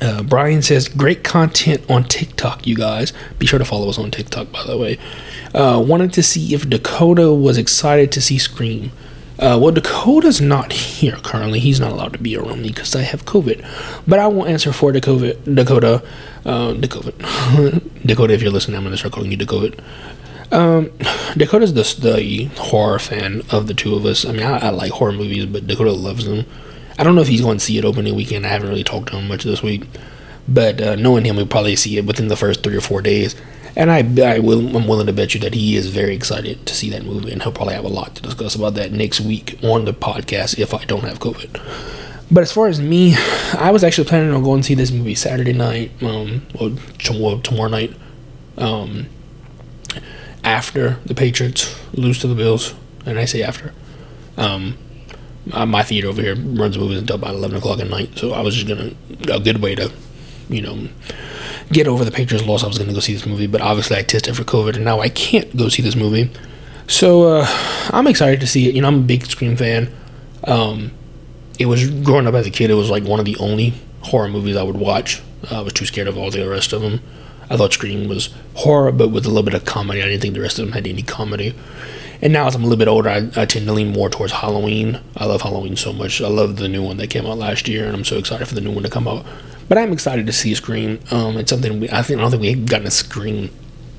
Uh, 0.00 0.22
Brian 0.22 0.62
says, 0.62 0.88
Great 0.88 1.22
content 1.22 1.82
on 1.90 2.04
TikTok, 2.04 2.66
you 2.66 2.74
guys. 2.74 3.12
Be 3.38 3.46
sure 3.46 3.58
to 3.58 3.64
follow 3.64 3.88
us 3.88 3.98
on 3.98 4.10
TikTok, 4.10 4.50
by 4.50 4.64
the 4.64 4.78
way. 4.78 4.98
Uh, 5.54 5.82
wanted 5.86 6.12
to 6.14 6.22
see 6.22 6.54
if 6.54 6.68
Dakota 6.68 7.32
was 7.34 7.58
excited 7.58 8.10
to 8.12 8.20
see 8.20 8.38
Scream. 8.38 8.92
Uh, 9.40 9.58
well, 9.58 9.72
Dakota's 9.72 10.38
not 10.38 10.70
here 10.70 11.16
currently. 11.16 11.60
He's 11.60 11.80
not 11.80 11.92
allowed 11.92 12.12
to 12.12 12.18
be 12.18 12.36
around 12.36 12.60
me 12.60 12.68
because 12.68 12.94
I 12.94 13.00
have 13.00 13.24
COVID. 13.24 13.66
But 14.06 14.18
I 14.18 14.26
will 14.26 14.44
answer 14.44 14.70
for 14.70 14.92
Dakota. 14.92 15.34
Dakota. 15.52 16.02
Uh, 16.44 16.74
Dakota. 16.74 17.12
Dakota, 18.04 18.34
if 18.34 18.42
you're 18.42 18.52
listening, 18.52 18.76
I'm 18.76 18.82
going 18.82 18.92
to 18.92 18.98
start 18.98 19.14
calling 19.14 19.30
you 19.30 19.38
Dakota. 19.38 19.82
Um, 20.52 20.90
Dakota's 21.38 21.72
the, 21.72 21.82
the 22.00 22.44
horror 22.60 22.98
fan 22.98 23.42
of 23.50 23.66
the 23.66 23.72
two 23.72 23.94
of 23.94 24.04
us. 24.04 24.26
I 24.26 24.32
mean, 24.32 24.42
I, 24.42 24.66
I 24.66 24.68
like 24.70 24.92
horror 24.92 25.12
movies, 25.12 25.46
but 25.46 25.66
Dakota 25.66 25.92
loves 25.92 26.26
them. 26.26 26.44
I 26.98 27.02
don't 27.02 27.14
know 27.14 27.22
if 27.22 27.28
he's 27.28 27.40
going 27.40 27.58
to 27.58 27.64
see 27.64 27.78
it 27.78 27.84
opening 27.86 28.14
weekend. 28.14 28.44
I 28.44 28.50
haven't 28.50 28.68
really 28.68 28.84
talked 28.84 29.08
to 29.08 29.16
him 29.16 29.26
much 29.26 29.44
this 29.44 29.62
week. 29.62 29.84
But 30.46 30.82
uh, 30.82 30.96
knowing 30.96 31.24
him, 31.24 31.36
we'll 31.36 31.46
probably 31.46 31.76
see 31.76 31.96
it 31.96 32.04
within 32.04 32.28
the 32.28 32.36
first 32.36 32.62
three 32.62 32.76
or 32.76 32.82
four 32.82 33.00
days. 33.00 33.36
And 33.76 33.90
I, 33.90 33.98
I 34.34 34.38
will, 34.40 34.76
I'm 34.76 34.86
willing 34.86 35.06
to 35.06 35.12
bet 35.12 35.34
you 35.34 35.40
that 35.40 35.54
he 35.54 35.76
is 35.76 35.88
very 35.88 36.14
excited 36.14 36.66
to 36.66 36.74
see 36.74 36.90
that 36.90 37.04
movie, 37.04 37.32
and 37.32 37.42
he'll 37.42 37.52
probably 37.52 37.74
have 37.74 37.84
a 37.84 37.88
lot 37.88 38.16
to 38.16 38.22
discuss 38.22 38.54
about 38.54 38.74
that 38.74 38.92
next 38.92 39.20
week 39.20 39.58
on 39.62 39.84
the 39.84 39.92
podcast 39.92 40.58
if 40.58 40.74
I 40.74 40.84
don't 40.84 41.04
have 41.04 41.20
COVID. 41.20 41.60
But 42.32 42.42
as 42.42 42.52
far 42.52 42.68
as 42.68 42.80
me, 42.80 43.14
I 43.54 43.70
was 43.70 43.82
actually 43.84 44.08
planning 44.08 44.32
on 44.32 44.42
going 44.42 44.62
to 44.62 44.66
see 44.66 44.74
this 44.74 44.90
movie 44.90 45.14
Saturday 45.14 45.52
night, 45.52 45.90
um, 46.02 46.46
or 46.60 46.70
tomorrow, 46.98 47.40
tomorrow 47.40 47.68
night, 47.68 47.94
um, 48.56 49.06
after 50.42 50.98
the 51.06 51.14
Patriots 51.14 51.76
lose 51.92 52.18
to 52.20 52.26
the 52.26 52.34
Bills, 52.34 52.74
and 53.06 53.18
I 53.18 53.24
say 53.24 53.42
after. 53.42 53.72
Um, 54.36 54.78
my 55.46 55.82
theater 55.82 56.08
over 56.08 56.22
here 56.22 56.36
runs 56.36 56.78
movies 56.78 56.98
until 56.98 57.16
about 57.16 57.34
eleven 57.34 57.56
o'clock 57.56 57.80
at 57.80 57.88
night, 57.88 58.16
so 58.16 58.32
I 58.32 58.40
was 58.42 58.54
just 58.54 58.68
gonna 58.68 58.94
a 59.34 59.40
good 59.40 59.62
way 59.62 59.74
to, 59.74 59.92
you 60.48 60.62
know 60.62 60.88
get 61.72 61.86
over 61.86 62.04
the 62.04 62.10
Patriots 62.10 62.46
loss, 62.46 62.64
I 62.64 62.66
was 62.66 62.78
going 62.78 62.88
to 62.88 62.94
go 62.94 63.00
see 63.00 63.12
this 63.12 63.26
movie, 63.26 63.46
but 63.46 63.60
obviously 63.60 63.96
I 63.96 64.02
tested 64.02 64.36
for 64.36 64.44
COVID 64.44 64.76
and 64.76 64.84
now 64.84 65.00
I 65.00 65.08
can't 65.08 65.56
go 65.56 65.68
see 65.68 65.82
this 65.82 65.96
movie. 65.96 66.30
So 66.88 67.24
uh, 67.24 67.46
I'm 67.90 68.06
excited 68.06 68.40
to 68.40 68.46
see 68.46 68.68
it. 68.68 68.74
You 68.74 68.82
know, 68.82 68.88
I'm 68.88 69.00
a 69.00 69.02
big 69.02 69.24
Scream 69.26 69.56
fan. 69.56 69.94
Um, 70.44 70.90
it 71.58 71.66
was 71.66 71.88
growing 71.88 72.26
up 72.26 72.34
as 72.34 72.46
a 72.46 72.50
kid. 72.50 72.70
It 72.70 72.74
was 72.74 72.90
like 72.90 73.04
one 73.04 73.20
of 73.20 73.26
the 73.26 73.36
only 73.36 73.74
horror 74.02 74.28
movies 74.28 74.56
I 74.56 74.62
would 74.62 74.76
watch. 74.76 75.22
I 75.50 75.60
was 75.60 75.72
too 75.72 75.86
scared 75.86 76.08
of 76.08 76.18
all 76.18 76.30
the 76.30 76.48
rest 76.48 76.72
of 76.72 76.82
them. 76.82 77.00
I 77.48 77.56
thought 77.56 77.72
Scream 77.72 78.08
was 78.08 78.30
horror, 78.54 78.92
but 78.92 79.08
with 79.08 79.26
a 79.26 79.28
little 79.28 79.42
bit 79.42 79.54
of 79.54 79.64
comedy. 79.64 80.02
I 80.02 80.06
didn't 80.06 80.22
think 80.22 80.34
the 80.34 80.40
rest 80.40 80.58
of 80.58 80.64
them 80.64 80.72
had 80.72 80.86
any 80.86 81.02
comedy. 81.02 81.54
And 82.22 82.32
now, 82.32 82.46
as 82.46 82.54
I'm 82.54 82.62
a 82.62 82.66
little 82.66 82.78
bit 82.78 82.88
older, 82.88 83.08
I, 83.08 83.28
I 83.36 83.46
tend 83.46 83.66
to 83.66 83.72
lean 83.72 83.92
more 83.92 84.10
towards 84.10 84.32
Halloween. 84.32 85.00
I 85.16 85.24
love 85.24 85.42
Halloween 85.42 85.76
so 85.76 85.92
much. 85.92 86.20
I 86.20 86.28
love 86.28 86.56
the 86.56 86.68
new 86.68 86.82
one 86.82 86.98
that 86.98 87.08
came 87.08 87.26
out 87.26 87.38
last 87.38 87.66
year, 87.66 87.86
and 87.86 87.96
I'm 87.96 88.04
so 88.04 88.18
excited 88.18 88.46
for 88.46 88.54
the 88.54 88.60
new 88.60 88.72
one 88.72 88.82
to 88.82 88.90
come 88.90 89.08
out 89.08 89.24
But 89.70 89.78
I'm 89.78 89.92
excited 89.92 90.26
to 90.26 90.32
see 90.32 90.52
Scream. 90.56 90.98
Um, 91.12 91.36
it's 91.36 91.48
something 91.48 91.78
we, 91.78 91.88
I 91.90 92.02
think 92.02 92.18
I 92.18 92.22
don't 92.22 92.32
think 92.32 92.42
we 92.42 92.50
had 92.50 92.68
gotten 92.68 92.88
a 92.88 92.90
Scream. 92.90 93.50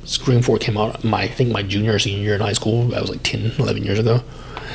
Scream 0.03 0.41
4 0.41 0.57
came 0.57 0.75
out 0.75 1.01
my 1.05 1.21
I 1.21 1.27
think 1.29 1.49
my 1.49 1.63
junior 1.63 1.93
or 1.93 1.99
senior 1.99 2.21
year 2.21 2.35
in 2.35 2.41
high 2.41 2.51
school. 2.51 2.89
That 2.89 2.99
was 2.99 3.09
like 3.09 3.23
10, 3.23 3.53
11 3.57 3.81
years 3.81 3.97
ago. 3.97 4.21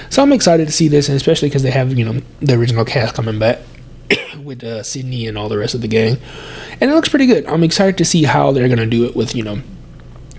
So 0.09 0.23
I'm 0.23 0.33
excited 0.33 0.67
to 0.67 0.73
see 0.73 0.89
this, 0.89 1.11
and 1.11 1.17
especially 1.17 1.51
because 1.51 1.63
they 1.63 1.71
have 1.71 1.99
you 1.99 2.07
know 2.07 2.23
the 2.41 2.55
original 2.55 2.87
cast 2.87 3.15
coming 3.15 3.39
back 3.39 3.59
with 4.43 4.65
uh, 4.65 4.83
Sidney 4.83 5.27
and 5.27 5.37
all 5.37 5.51
the 5.51 5.59
rest 5.59 5.75
of 5.75 5.83
the 5.83 5.89
gang, 5.89 6.17
and 6.81 6.91
it 6.91 6.95
looks 6.95 7.11
pretty 7.11 7.27
good. 7.27 7.45
I'm 7.45 7.63
excited 7.63 7.99
to 7.99 8.05
see 8.07 8.25
how 8.25 8.51
they're 8.53 8.71
gonna 8.71 8.87
do 8.87 9.05
it 9.05 9.15
with 9.15 9.35
you 9.35 9.45
know 9.45 9.61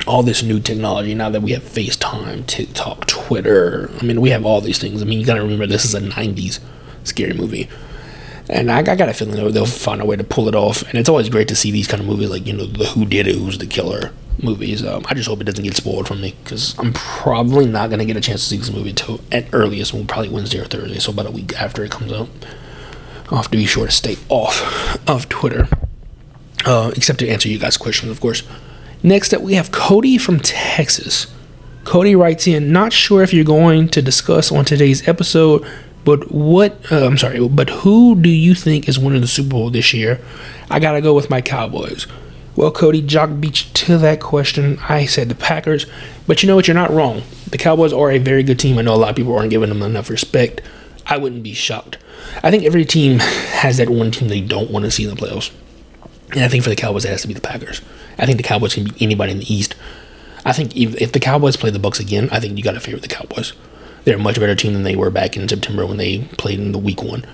all 0.07 0.23
this 0.23 0.41
new 0.41 0.59
technology 0.59 1.13
now 1.13 1.29
that 1.29 1.43
we 1.43 1.51
have 1.51 1.61
FaceTime, 1.61 2.47
TikTok, 2.47 3.05
Twitter. 3.05 3.91
I 4.01 4.05
mean, 4.05 4.21
we 4.21 4.31
have 4.31 4.43
all 4.43 4.61
these 4.61 4.79
things. 4.79 5.03
I 5.03 5.05
mean, 5.05 5.19
you 5.19 5.25
gotta 5.27 5.43
remember 5.43 5.67
this 5.67 5.85
is 5.85 5.93
a 5.93 6.01
90s 6.01 6.59
scary 7.03 7.33
movie. 7.33 7.69
And 8.49 8.71
I, 8.71 8.79
I 8.79 8.95
got 8.95 9.09
a 9.09 9.13
feeling 9.13 9.35
they'll, 9.35 9.51
they'll 9.51 9.65
find 9.65 10.01
a 10.01 10.05
way 10.05 10.15
to 10.15 10.23
pull 10.23 10.47
it 10.47 10.55
off. 10.55 10.83
And 10.83 10.95
it's 10.95 11.09
always 11.09 11.29
great 11.29 11.47
to 11.49 11.55
see 11.55 11.71
these 11.71 11.87
kind 11.87 12.01
of 12.01 12.07
movies, 12.07 12.29
like, 12.29 12.47
you 12.47 12.53
know, 12.53 12.65
the 12.65 12.85
Who 12.85 13.05
Did 13.05 13.27
It, 13.27 13.35
Who's 13.35 13.57
the 13.57 13.67
Killer 13.67 14.11
movies. 14.41 14.85
Um, 14.85 15.03
I 15.07 15.13
just 15.13 15.27
hope 15.27 15.41
it 15.41 15.45
doesn't 15.45 15.63
get 15.63 15.75
spoiled 15.75 16.07
from 16.07 16.21
me 16.21 16.35
because 16.43 16.77
I'm 16.79 16.93
probably 16.93 17.65
not 17.65 17.89
going 17.89 17.99
to 17.99 18.05
get 18.05 18.15
a 18.15 18.21
chance 18.21 18.41
to 18.43 18.49
see 18.49 18.57
this 18.57 18.71
movie 18.71 18.91
until 18.91 19.19
at 19.31 19.47
earliest, 19.51 19.91
probably 20.07 20.29
Wednesday 20.29 20.59
or 20.59 20.65
Thursday, 20.65 20.99
so 20.99 21.11
about 21.11 21.25
a 21.25 21.31
week 21.31 21.59
after 21.59 21.83
it 21.83 21.91
comes 21.91 22.13
out. 22.13 22.29
I'll 23.29 23.37
have 23.37 23.51
to 23.51 23.57
be 23.57 23.65
sure 23.65 23.87
to 23.87 23.91
stay 23.91 24.15
off 24.29 25.09
of 25.09 25.27
Twitter, 25.27 25.67
uh, 26.65 26.91
except 26.95 27.19
to 27.19 27.27
answer 27.27 27.49
you 27.49 27.59
guys' 27.59 27.77
questions, 27.77 28.11
of 28.11 28.21
course. 28.21 28.43
Next 29.03 29.33
up, 29.33 29.41
we 29.41 29.55
have 29.55 29.71
Cody 29.71 30.17
from 30.17 30.39
Texas. 30.39 31.27
Cody 31.83 32.15
writes 32.15 32.47
in, 32.47 32.71
not 32.71 32.93
sure 32.93 33.23
if 33.23 33.33
you're 33.33 33.43
going 33.43 33.89
to 33.89 34.01
discuss 34.01 34.51
on 34.51 34.65
today's 34.65 35.07
episode, 35.07 35.65
but 36.07 36.31
what, 36.31 36.89
uh, 36.89 37.05
I'm 37.05 37.17
sorry, 37.17 37.45
but 37.49 37.69
who 37.69 38.15
do 38.15 38.29
you 38.29 38.55
think 38.55 38.87
is 38.87 38.97
winning 38.97 39.19
the 39.19 39.27
Super 39.27 39.49
Bowl 39.49 39.69
this 39.69 39.93
year? 39.93 40.21
I 40.71 40.79
got 40.79 40.93
to 40.93 41.01
go 41.01 41.13
with 41.13 41.29
my 41.29 41.41
Cowboys. 41.41 42.07
Well, 42.55 42.71
Cody, 42.71 43.01
Jock 43.01 43.41
beat 43.41 43.55
to 43.73 43.97
that 43.97 44.21
question. 44.21 44.79
I 44.87 45.05
said 45.05 45.27
the 45.27 45.35
Packers, 45.35 45.85
but 46.25 46.41
you 46.41 46.47
know 46.47 46.55
what? 46.55 46.65
You're 46.65 46.75
not 46.75 46.91
wrong. 46.91 47.23
The 47.49 47.57
Cowboys 47.57 47.91
are 47.91 48.09
a 48.09 48.19
very 48.19 48.41
good 48.41 48.57
team. 48.57 48.77
I 48.77 48.83
know 48.83 48.93
a 48.93 48.95
lot 48.95 49.09
of 49.09 49.15
people 49.17 49.35
aren't 49.35 49.49
giving 49.49 49.67
them 49.67 49.81
enough 49.81 50.09
respect. 50.09 50.61
I 51.05 51.17
wouldn't 51.17 51.43
be 51.43 51.51
shocked. 51.53 51.97
I 52.41 52.51
think 52.51 52.63
every 52.63 52.85
team 52.85 53.19
has 53.19 53.75
that 53.75 53.89
one 53.89 54.11
team 54.11 54.29
they 54.29 54.39
don't 54.39 54.71
want 54.71 54.85
to 54.85 54.91
see 54.91 55.03
in 55.03 55.09
the 55.13 55.17
playoffs. 55.17 55.51
And 56.31 56.39
I 56.39 56.47
think 56.47 56.63
for 56.63 56.69
the 56.69 56.77
Cowboys, 56.77 57.03
it 57.03 57.09
has 57.09 57.23
to 57.23 57.27
be 57.27 57.33
the 57.33 57.41
Packers. 57.41 57.81
I 58.17 58.25
think 58.25 58.37
the 58.37 58.43
Cowboys 58.43 58.75
can 58.75 58.85
beat 58.85 59.01
anybody 59.01 59.33
in 59.33 59.39
the 59.39 59.53
East. 59.53 59.75
I 60.45 60.53
think 60.53 60.73
if, 60.77 60.95
if 61.01 61.11
the 61.11 61.19
Cowboys 61.19 61.57
play 61.57 61.69
the 61.69 61.79
Bucks 61.79 61.99
again, 61.99 62.29
I 62.31 62.39
think 62.39 62.57
you 62.57 62.63
got 62.63 62.75
to 62.75 62.79
favor 62.79 63.01
the 63.01 63.09
Cowboys. 63.09 63.51
They're 64.07 64.15
a 64.15 64.19
much 64.19 64.39
better 64.39 64.55
team 64.55 64.71
than 64.71 64.83
they 64.83 64.95
were 64.95 65.09
back 65.09 65.35
in 65.35 65.49
September 65.49 65.85
when 65.85 65.97
they 65.97 66.19
played 66.37 66.61
in 66.61 66.71
the 66.71 66.77
Week 66.77 67.03
One. 67.03 67.25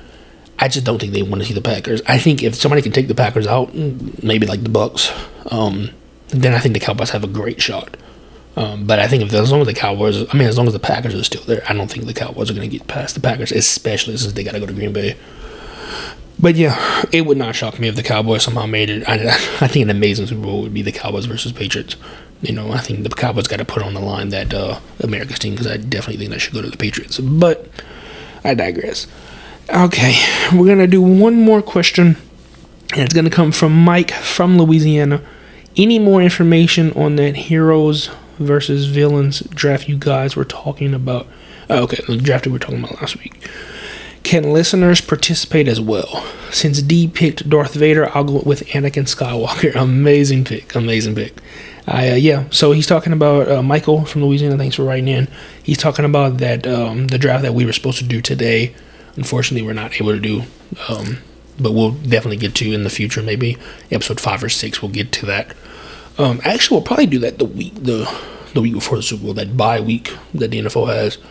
I 0.58 0.68
just 0.68 0.84
don't 0.84 1.00
think 1.00 1.14
they 1.14 1.22
want 1.22 1.40
to 1.44 1.48
see 1.48 1.54
the 1.54 1.62
Packers. 1.62 2.02
I 2.08 2.18
think 2.18 2.42
if 2.42 2.56
somebody 2.56 2.82
can 2.82 2.92
take 2.92 3.08
the 3.08 3.14
Packers 3.14 3.46
out, 3.46 3.76
maybe 3.76 4.48
like 4.48 4.64
the 4.64 4.70
Bucks, 4.70 5.12
um, 5.52 5.92
then 6.30 6.56
I 6.56 6.58
think 6.58 6.74
the 6.74 6.80
Cowboys 6.80 7.12
have 7.12 7.24
a 7.24 7.28
great 7.28 7.62
shot. 7.62 7.96
Um, 8.58 8.88
but 8.88 8.98
I 8.98 9.08
think 9.08 9.22
if 9.22 9.32
as 9.32 9.52
long 9.52 9.62
as 9.62 9.68
the 9.68 9.76
Cowboys, 9.76 10.28
I 10.34 10.36
mean, 10.36 10.48
as 10.48 10.58
long 10.58 10.66
as 10.66 10.74
the 10.74 10.80
Packers 10.80 11.14
are 11.14 11.24
still 11.24 11.44
there, 11.44 11.62
I 11.70 11.74
don't 11.74 11.92
think 11.92 12.08
the 12.08 12.14
Cowboys 12.16 12.50
are 12.50 12.56
going 12.56 12.68
to 12.68 12.76
get 12.76 12.88
past 12.88 13.14
the 13.14 13.22
Packers, 13.22 13.52
especially 13.52 14.18
since 14.18 14.34
they 14.34 14.44
got 14.44 14.54
to 14.54 14.60
go 14.60 14.66
to 14.66 14.74
Green 14.74 14.94
Bay. 14.94 15.16
But 16.40 16.56
yeah, 16.56 17.06
it 17.12 17.28
would 17.28 17.38
not 17.38 17.54
shock 17.54 17.78
me 17.78 17.88
if 17.88 17.96
the 17.96 18.02
Cowboys 18.02 18.42
somehow 18.42 18.66
made 18.66 18.90
it. 18.90 19.08
I, 19.08 19.28
I 19.62 19.68
think 19.68 19.84
an 19.84 19.92
amazing 19.92 20.26
Super 20.26 20.42
Bowl 20.42 20.64
would 20.64 20.74
be 20.74 20.82
the 20.82 20.92
Cowboys 20.92 21.26
versus 21.26 21.52
Patriots. 21.52 21.98
You 22.44 22.52
know, 22.52 22.74
I 22.74 22.80
think 22.80 23.04
the 23.04 23.10
Cowboys 23.10 23.48
got 23.48 23.58
to 23.58 23.66
put 23.66 23.82
on 23.82 23.94
the 23.94 24.02
line 24.02 24.30
that 24.30 24.54
uh, 24.54 24.80
America's 25.00 25.40
team 25.40 25.54
because 25.54 25.66
I 25.66 25.78
definitely 25.78 26.18
think 26.18 26.32
that 26.32 26.40
should 26.40 26.54
go 26.54 26.62
to 26.62 26.70
the 26.70 26.78
Patriots. 26.78 27.18
But 27.20 27.70
I 28.44 28.54
digress. 28.54 29.08
Okay, 29.74 30.16
we're 30.54 30.68
gonna 30.68 30.88
do 30.88 31.02
one 31.02 31.40
more 31.40 31.62
question, 31.62 32.18
and 32.92 33.02
it's 33.02 33.14
gonna 33.14 33.30
come 33.30 33.54
from 33.54 33.74
Mike 33.74 34.12
from 34.12 34.58
Louisiana. 34.58 35.22
Any 35.78 36.00
more 36.00 36.22
information 36.22 36.92
on 36.94 37.16
that 37.16 37.36
heroes 37.36 38.12
versus 38.40 38.88
villains 38.88 39.40
draft 39.40 39.88
you 39.88 39.98
guys 39.98 40.36
were 40.36 40.44
talking 40.44 40.94
about? 40.94 41.28
Oh, 41.70 41.84
okay, 41.84 42.04
the 42.06 42.18
draft 42.18 42.46
we 42.46 42.52
were 42.52 42.60
talking 42.60 42.84
about 42.84 43.00
last 43.00 43.18
week. 43.20 43.50
Can 44.24 44.52
listeners 44.54 45.02
participate 45.02 45.68
as 45.68 45.80
well? 45.80 46.26
Since 46.52 46.82
Dee 46.82 47.08
picked 47.08 47.50
Darth 47.50 47.74
Vader, 47.74 48.10
I'll 48.16 48.24
go 48.26 48.42
with 48.46 48.66
Anakin 48.68 49.06
Skywalker. 49.06 49.76
Amazing 49.82 50.44
pick, 50.44 50.76
amazing 50.76 51.16
pick. 51.16 51.38
Uh, 51.86 52.16
yeah, 52.18 52.46
so 52.50 52.72
he's 52.72 52.88
talking 52.88 53.12
about 53.12 53.52
uh, 53.52 53.62
Michael 53.62 54.06
from 54.06 54.24
Louisiana. 54.24 54.58
Thanks 54.58 54.78
for 54.78 54.84
writing 54.84 55.10
in. 55.10 55.28
He's 55.62 55.78
talking 55.78 56.06
about 56.06 56.38
that 56.38 56.66
um, 56.66 57.08
the 57.08 57.18
draft 57.18 57.44
that 57.44 57.54
we 57.54 57.66
were 57.66 57.74
supposed 57.74 57.98
to 57.98 58.06
do 58.06 58.22
today 58.22 58.74
unfortunately 59.16 59.66
we're 59.66 59.74
not 59.74 60.00
able 60.00 60.12
to 60.12 60.20
do. 60.20 60.44
Um, 60.90 61.18
but 61.60 61.72
we'll 61.74 61.92
definitely 61.92 62.38
get 62.38 62.56
to 62.56 62.72
in 62.72 62.84
the 62.84 62.90
future. 62.90 63.22
Maybe 63.22 63.58
episode 63.92 64.20
five 64.20 64.44
or 64.44 64.50
six, 64.50 64.82
we'll 64.82 64.92
get 64.92 65.12
to 65.14 65.26
that. 65.28 65.56
Um, 66.18 66.42
actually, 66.44 66.78
we'll 66.78 66.86
probably 66.86 67.06
do 67.06 67.20
that 67.20 67.40
the 67.40 67.46
week 67.46 67.76
the 67.76 68.12
the 68.54 68.62
week 68.62 68.74
before 68.74 68.98
the 68.98 69.04
Super 69.04 69.24
Bowl, 69.24 69.34
that 69.36 69.56
bye 69.58 69.80
week 69.80 70.16
that 70.34 70.52
the 70.52 70.60
NFL 70.60 70.94
has. 70.94 71.18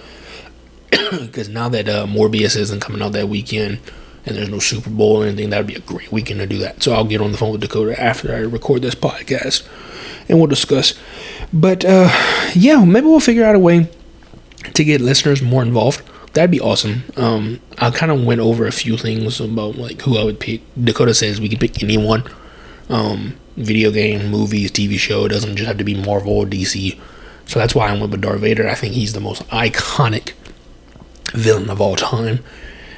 Because 1.11 1.49
now 1.49 1.69
that 1.69 1.89
uh, 1.89 2.07
Morbius 2.07 2.57
isn't 2.57 2.81
coming 2.81 3.03
out 3.03 3.13
that 3.13 3.29
weekend, 3.29 3.81
and 4.25 4.37
there's 4.37 4.49
no 4.49 4.59
Super 4.59 4.89
Bowl 4.91 5.23
or 5.23 5.27
anything, 5.27 5.51
that 5.51 5.59
would 5.59 5.67
be 5.67 5.75
a 5.75 5.81
great 5.81 6.11
weekend 6.11 6.41
to 6.41 6.47
do 6.47 6.59
that. 6.59 6.83
So 6.83 6.93
I'll 6.93 7.05
get 7.05 7.21
on 7.21 7.33
the 7.33 7.39
phone 7.39 7.53
with 7.53 7.61
Dakota 7.61 8.01
after 8.01 8.35
I 8.35 8.39
record 8.39 8.83
this 8.83 8.95
podcast, 8.95 9.67
and 10.33 10.41
we'll 10.41 10.49
discuss. 10.49 10.99
But 11.53 11.85
uh, 11.85 12.11
yeah, 12.55 12.85
maybe 12.85 13.07
we'll 13.07 13.21
figure 13.21 13.45
out 13.45 13.55
a 13.55 13.61
way 13.61 13.89
to 14.75 14.85
get 14.85 15.01
listeners 15.01 15.43
more 15.43 15.63
involved 15.63 16.03
that'd 16.33 16.51
be 16.51 16.61
awesome. 16.61 17.05
Um, 17.17 17.61
I 17.79 17.91
kind 17.91 18.13
of 18.13 18.25
went 18.25 18.41
over 18.41 18.67
a 18.67 18.73
few 18.73 18.97
things 18.97 19.41
about 19.41 19.77
like 19.77 20.03
who 20.03 20.19
I 20.19 20.25
would 20.25 20.41
pick. 20.41 20.63
Dakota 20.83 21.15
says 21.15 21.41
we 21.41 21.49
could 21.49 21.61
pick 21.61 21.83
anyone. 21.83 22.25
Um, 22.89 23.37
video 23.57 23.91
game, 23.91 24.31
movies, 24.31 24.71
TV 24.71 24.99
show. 24.99 25.27
It 25.27 25.31
doesn't 25.31 25.57
just 25.57 25.69
have 25.69 25.79
to 25.79 25.85
be 25.85 25.95
Marvel 25.95 26.39
or 26.39 26.47
DC. 26.47 26.99
So 27.47 27.59
that's 27.59 27.75
why 27.75 27.89
I 27.89 27.93
went 27.99 28.11
with 28.11 28.23
Darth 28.23 28.41
Vader. 28.41 28.69
I 28.69 28.75
think 28.75 28.95
he's 28.95 29.13
the 29.13 29.21
most 29.21 29.47
iconic 29.49 30.33
villain 31.33 31.71
of 31.71 31.81
all 31.81 31.97
time. 31.97 32.41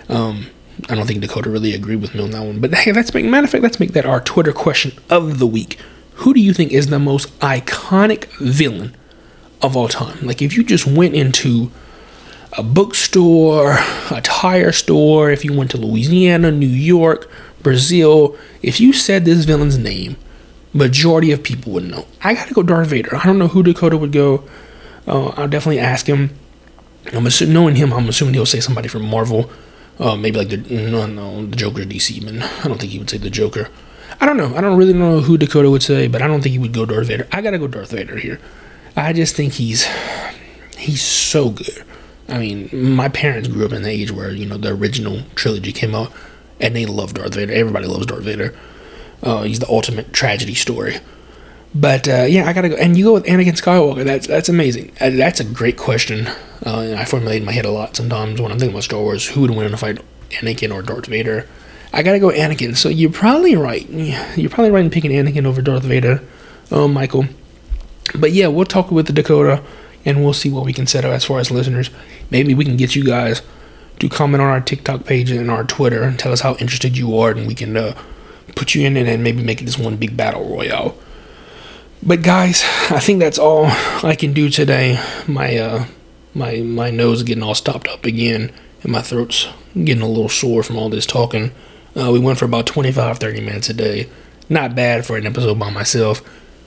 Um, 0.08 0.46
I 0.88 0.94
don't 0.94 1.06
think 1.06 1.20
Dakota 1.20 1.50
really 1.50 1.74
agreed 1.74 2.00
with 2.00 2.14
me 2.14 2.22
on 2.22 2.30
that 2.32 2.42
one. 2.42 2.60
But 2.60 2.74
hey, 2.74 2.92
let's 2.92 3.12
make 3.14 3.24
matter 3.24 3.44
of 3.44 3.50
fact, 3.50 3.62
let's 3.62 3.80
make 3.80 3.92
that 3.92 4.06
our 4.06 4.20
Twitter 4.20 4.52
question 4.52 4.92
of 5.10 5.38
the 5.38 5.46
week. 5.46 5.78
Who 6.24 6.32
do 6.32 6.40
you 6.40 6.54
think 6.54 6.72
is 6.72 6.86
the 6.86 6.98
most 6.98 7.38
iconic 7.40 8.24
villain 8.38 8.96
of 9.60 9.76
all 9.76 9.88
time? 9.88 10.26
Like 10.26 10.40
if 10.40 10.56
you 10.56 10.64
just 10.64 10.86
went 10.86 11.14
into 11.14 11.70
a 12.56 12.62
bookstore, 12.62 13.76
a 14.10 14.22
tire 14.22 14.72
store, 14.72 15.30
if 15.30 15.44
you 15.44 15.52
went 15.52 15.70
to 15.72 15.76
Louisiana, 15.76 16.50
New 16.50 16.66
York, 16.66 17.30
Brazil, 17.62 18.38
if 18.62 18.80
you 18.80 18.94
said 18.94 19.26
this 19.26 19.44
villain's 19.44 19.76
name, 19.76 20.16
majority 20.72 21.30
of 21.30 21.42
people 21.42 21.72
would 21.72 21.84
know. 21.84 22.06
I 22.22 22.32
gotta 22.32 22.54
go 22.54 22.62
Darth 22.62 22.88
Vader. 22.88 23.16
I 23.16 23.24
don't 23.24 23.38
know 23.38 23.48
who 23.48 23.62
Dakota 23.62 23.98
would 23.98 24.12
go. 24.12 24.44
Uh, 25.06 25.26
I'll 25.36 25.46
definitely 25.46 25.80
ask 25.80 26.06
him. 26.06 26.30
I'm 27.12 27.26
assuming, 27.26 27.52
knowing 27.52 27.76
him, 27.76 27.92
I'm 27.92 28.08
assuming 28.08 28.32
he'll 28.32 28.46
say 28.46 28.60
somebody 28.60 28.88
from 28.88 29.04
Marvel. 29.04 29.50
Uh, 29.98 30.16
maybe 30.16 30.38
like 30.38 30.48
the 30.48 30.56
no, 30.56 31.04
no, 31.04 31.44
the 31.44 31.54
Joker 31.54 31.82
DC 31.82 32.22
man. 32.24 32.42
I 32.42 32.68
don't 32.68 32.80
think 32.80 32.92
he 32.92 32.98
would 32.98 33.10
say 33.10 33.18
the 33.18 33.28
Joker. 33.28 33.68
I 34.24 34.26
don't 34.26 34.38
know. 34.38 34.56
I 34.56 34.62
don't 34.62 34.78
really 34.78 34.94
know 34.94 35.20
who 35.20 35.36
Dakota 35.36 35.68
would 35.68 35.82
say, 35.82 36.08
but 36.08 36.22
I 36.22 36.26
don't 36.26 36.40
think 36.40 36.54
he 36.54 36.58
would 36.58 36.72
go 36.72 36.86
Darth 36.86 37.08
Vader. 37.08 37.28
I 37.30 37.42
gotta 37.42 37.58
go 37.58 37.68
Darth 37.68 37.90
Vader 37.90 38.16
here. 38.16 38.40
I 38.96 39.12
just 39.12 39.36
think 39.36 39.52
he's 39.52 39.86
he's 40.78 41.02
so 41.02 41.50
good. 41.50 41.84
I 42.26 42.38
mean, 42.38 42.70
my 42.72 43.10
parents 43.10 43.48
grew 43.48 43.66
up 43.66 43.72
in 43.72 43.82
the 43.82 43.90
age 43.90 44.10
where 44.10 44.32
you 44.32 44.46
know 44.46 44.56
the 44.56 44.70
original 44.70 45.24
trilogy 45.34 45.74
came 45.74 45.94
out, 45.94 46.10
and 46.58 46.74
they 46.74 46.86
loved 46.86 47.16
Darth 47.16 47.34
Vader. 47.34 47.52
Everybody 47.52 47.86
loves 47.86 48.06
Darth 48.06 48.22
Vader. 48.22 48.54
Uh, 49.22 49.42
he's 49.42 49.58
the 49.58 49.68
ultimate 49.68 50.14
tragedy 50.14 50.54
story. 50.54 51.00
But 51.74 52.08
uh, 52.08 52.24
yeah, 52.26 52.48
I 52.48 52.54
gotta 52.54 52.70
go. 52.70 52.76
And 52.76 52.96
you 52.96 53.04
go 53.04 53.12
with 53.12 53.26
Anakin 53.26 53.60
Skywalker. 53.60 54.04
That's 54.04 54.26
that's 54.26 54.48
amazing. 54.48 54.90
Uh, 55.02 55.10
that's 55.10 55.40
a 55.40 55.44
great 55.44 55.76
question. 55.76 56.28
Uh, 56.64 56.96
I 56.96 57.04
formulate 57.04 57.40
in 57.42 57.44
my 57.44 57.52
head 57.52 57.66
a 57.66 57.70
lot 57.70 57.94
sometimes 57.94 58.40
when 58.40 58.50
I'm 58.50 58.58
thinking 58.58 58.74
about 58.74 58.84
Star 58.84 59.02
Wars. 59.02 59.26
Who 59.28 59.42
would 59.42 59.50
win 59.50 59.66
in 59.66 59.74
a 59.74 59.76
fight, 59.76 59.98
Anakin 60.30 60.72
or 60.74 60.80
Darth 60.80 61.04
Vader? 61.04 61.46
I 61.94 62.02
gotta 62.02 62.18
go 62.18 62.30
Anakin. 62.30 62.76
So 62.76 62.88
you're 62.88 63.12
probably 63.12 63.54
right. 63.54 63.88
You're 64.36 64.50
probably 64.50 64.72
right 64.72 64.84
in 64.84 64.90
picking 64.90 65.12
Anakin 65.12 65.46
over 65.46 65.62
Darth 65.62 65.84
Vader, 65.84 66.22
uh, 66.72 66.88
Michael. 66.88 67.26
But 68.16 68.32
yeah, 68.32 68.48
we'll 68.48 68.64
talk 68.64 68.90
with 68.90 69.06
the 69.06 69.12
Dakota 69.12 69.62
and 70.04 70.24
we'll 70.24 70.32
see 70.32 70.50
what 70.50 70.64
we 70.64 70.72
can 70.72 70.88
set 70.88 71.04
up 71.04 71.12
as 71.12 71.24
far 71.24 71.38
as 71.38 71.52
listeners. 71.52 71.90
Maybe 72.30 72.52
we 72.52 72.64
can 72.64 72.76
get 72.76 72.96
you 72.96 73.04
guys 73.04 73.42
to 74.00 74.08
comment 74.08 74.42
on 74.42 74.48
our 74.48 74.60
TikTok 74.60 75.04
page 75.04 75.30
and 75.30 75.48
our 75.48 75.62
Twitter 75.62 76.02
and 76.02 76.18
tell 76.18 76.32
us 76.32 76.40
how 76.40 76.56
interested 76.56 76.98
you 76.98 77.16
are, 77.16 77.30
and 77.30 77.46
we 77.46 77.54
can 77.54 77.76
uh, 77.76 77.96
put 78.56 78.74
you 78.74 78.84
in 78.84 78.96
it 78.96 79.06
and 79.06 79.22
maybe 79.22 79.42
make 79.42 79.62
it 79.62 79.64
this 79.64 79.78
one 79.78 79.96
big 79.96 80.16
battle 80.16 80.48
royale. 80.48 80.96
But 82.02 82.22
guys, 82.22 82.64
I 82.90 82.98
think 82.98 83.20
that's 83.20 83.38
all 83.38 83.66
I 84.02 84.16
can 84.18 84.32
do 84.32 84.50
today. 84.50 85.00
My 85.26 85.56
uh, 85.56 85.86
my 86.34 86.56
my 86.56 86.90
nose 86.90 87.18
is 87.18 87.22
getting 87.22 87.44
all 87.44 87.54
stopped 87.54 87.86
up 87.86 88.04
again, 88.04 88.52
and 88.82 88.92
my 88.92 89.00
throat's 89.00 89.48
getting 89.74 90.02
a 90.02 90.08
little 90.08 90.28
sore 90.28 90.62
from 90.62 90.76
all 90.76 90.90
this 90.90 91.06
talking. 91.06 91.52
Uh, 91.96 92.10
we 92.12 92.18
went 92.18 92.38
for 92.38 92.44
about 92.44 92.66
25, 92.66 93.18
30 93.18 93.40
minutes 93.40 93.70
a 93.70 93.74
day. 93.74 94.08
Not 94.48 94.74
bad 94.74 95.06
for 95.06 95.16
an 95.16 95.26
episode 95.26 95.58
by 95.58 95.70
myself. 95.70 96.22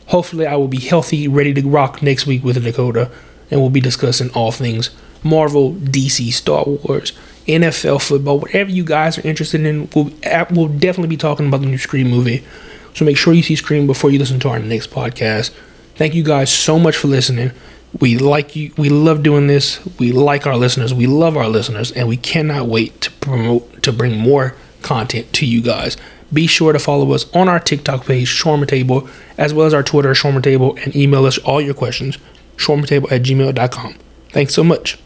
Hopefully, 0.08 0.48
I 0.48 0.56
will 0.56 0.70
be 0.70 0.80
healthy, 0.80 1.28
ready 1.28 1.54
to 1.54 1.68
rock 1.68 2.02
next 2.02 2.26
week 2.26 2.44
with 2.44 2.64
Dakota, 2.64 3.12
and 3.52 3.60
we'll 3.60 3.70
be 3.70 3.82
discussing 3.82 4.30
all 4.32 4.52
things 4.52 4.90
Marvel, 5.24 5.74
DC, 5.74 6.32
Star 6.32 6.64
Wars, 6.66 7.12
NFL 7.48 8.02
football, 8.02 8.40
whatever 8.40 8.70
you 8.70 8.86
guys 8.86 9.18
are 9.18 9.28
interested 9.28 9.66
in. 9.66 9.90
We'll, 9.94 10.12
we'll 10.52 10.68
definitely 10.70 11.10
be 11.10 11.18
talking 11.18 11.48
about 11.48 11.62
the 11.62 11.68
new 11.68 11.78
Scream 11.78 12.10
movie. 12.10 12.46
So 12.94 13.06
make 13.06 13.18
sure 13.18 13.34
you 13.34 13.44
see 13.44 13.56
Scream 13.56 13.86
before 13.86 14.10
you 14.10 14.20
listen 14.20 14.40
to 14.40 14.50
our 14.50 14.60
next 14.60 14.92
podcast. 14.92 15.52
Thank 15.96 16.14
you 16.16 16.24
guys 16.24 16.52
so 16.52 16.80
much 16.80 16.96
for 16.96 17.08
listening. 17.08 17.52
We 18.00 18.18
like 18.18 18.56
you. 18.56 18.74
We 18.78 18.90
love 18.90 19.24
doing 19.24 19.48
this. 19.48 19.84
We 19.98 20.12
like 20.12 20.48
our 20.48 20.58
listeners. 20.58 20.94
We 20.94 21.08
love 21.08 21.36
our 21.36 21.48
listeners, 21.48 21.92
and 21.92 22.08
we 22.08 22.18
cannot 22.18 22.68
wait 22.68 23.02
to 23.02 23.12
promote 23.12 23.84
to 23.84 23.92
bring 23.92 24.18
more 24.18 24.56
content 24.82 25.32
to 25.34 25.46
you 25.46 25.62
guys. 25.62 25.98
Be 26.32 26.48
sure 26.48 26.74
to 26.74 26.80
follow 26.80 27.14
us 27.14 27.34
on 27.34 27.48
our 27.48 27.60
TikTok 27.60 28.06
page, 28.06 28.28
Shawarma 28.28 28.68
Table, 28.68 29.08
as 29.38 29.54
well 29.54 29.66
as 29.66 29.74
our 29.74 29.84
Twitter, 29.84 30.12
Shawarma 30.12 30.44
Table, 30.44 30.78
and 30.84 30.96
email 30.96 31.26
us 31.26 31.38
all 31.40 31.62
your 31.62 31.74
questions, 31.74 32.18
shawarmatable 32.58 33.12
at 33.12 33.24
gmail.com. 33.24 33.96
Thanks 34.32 34.54
so 34.54 34.64
much. 34.64 34.98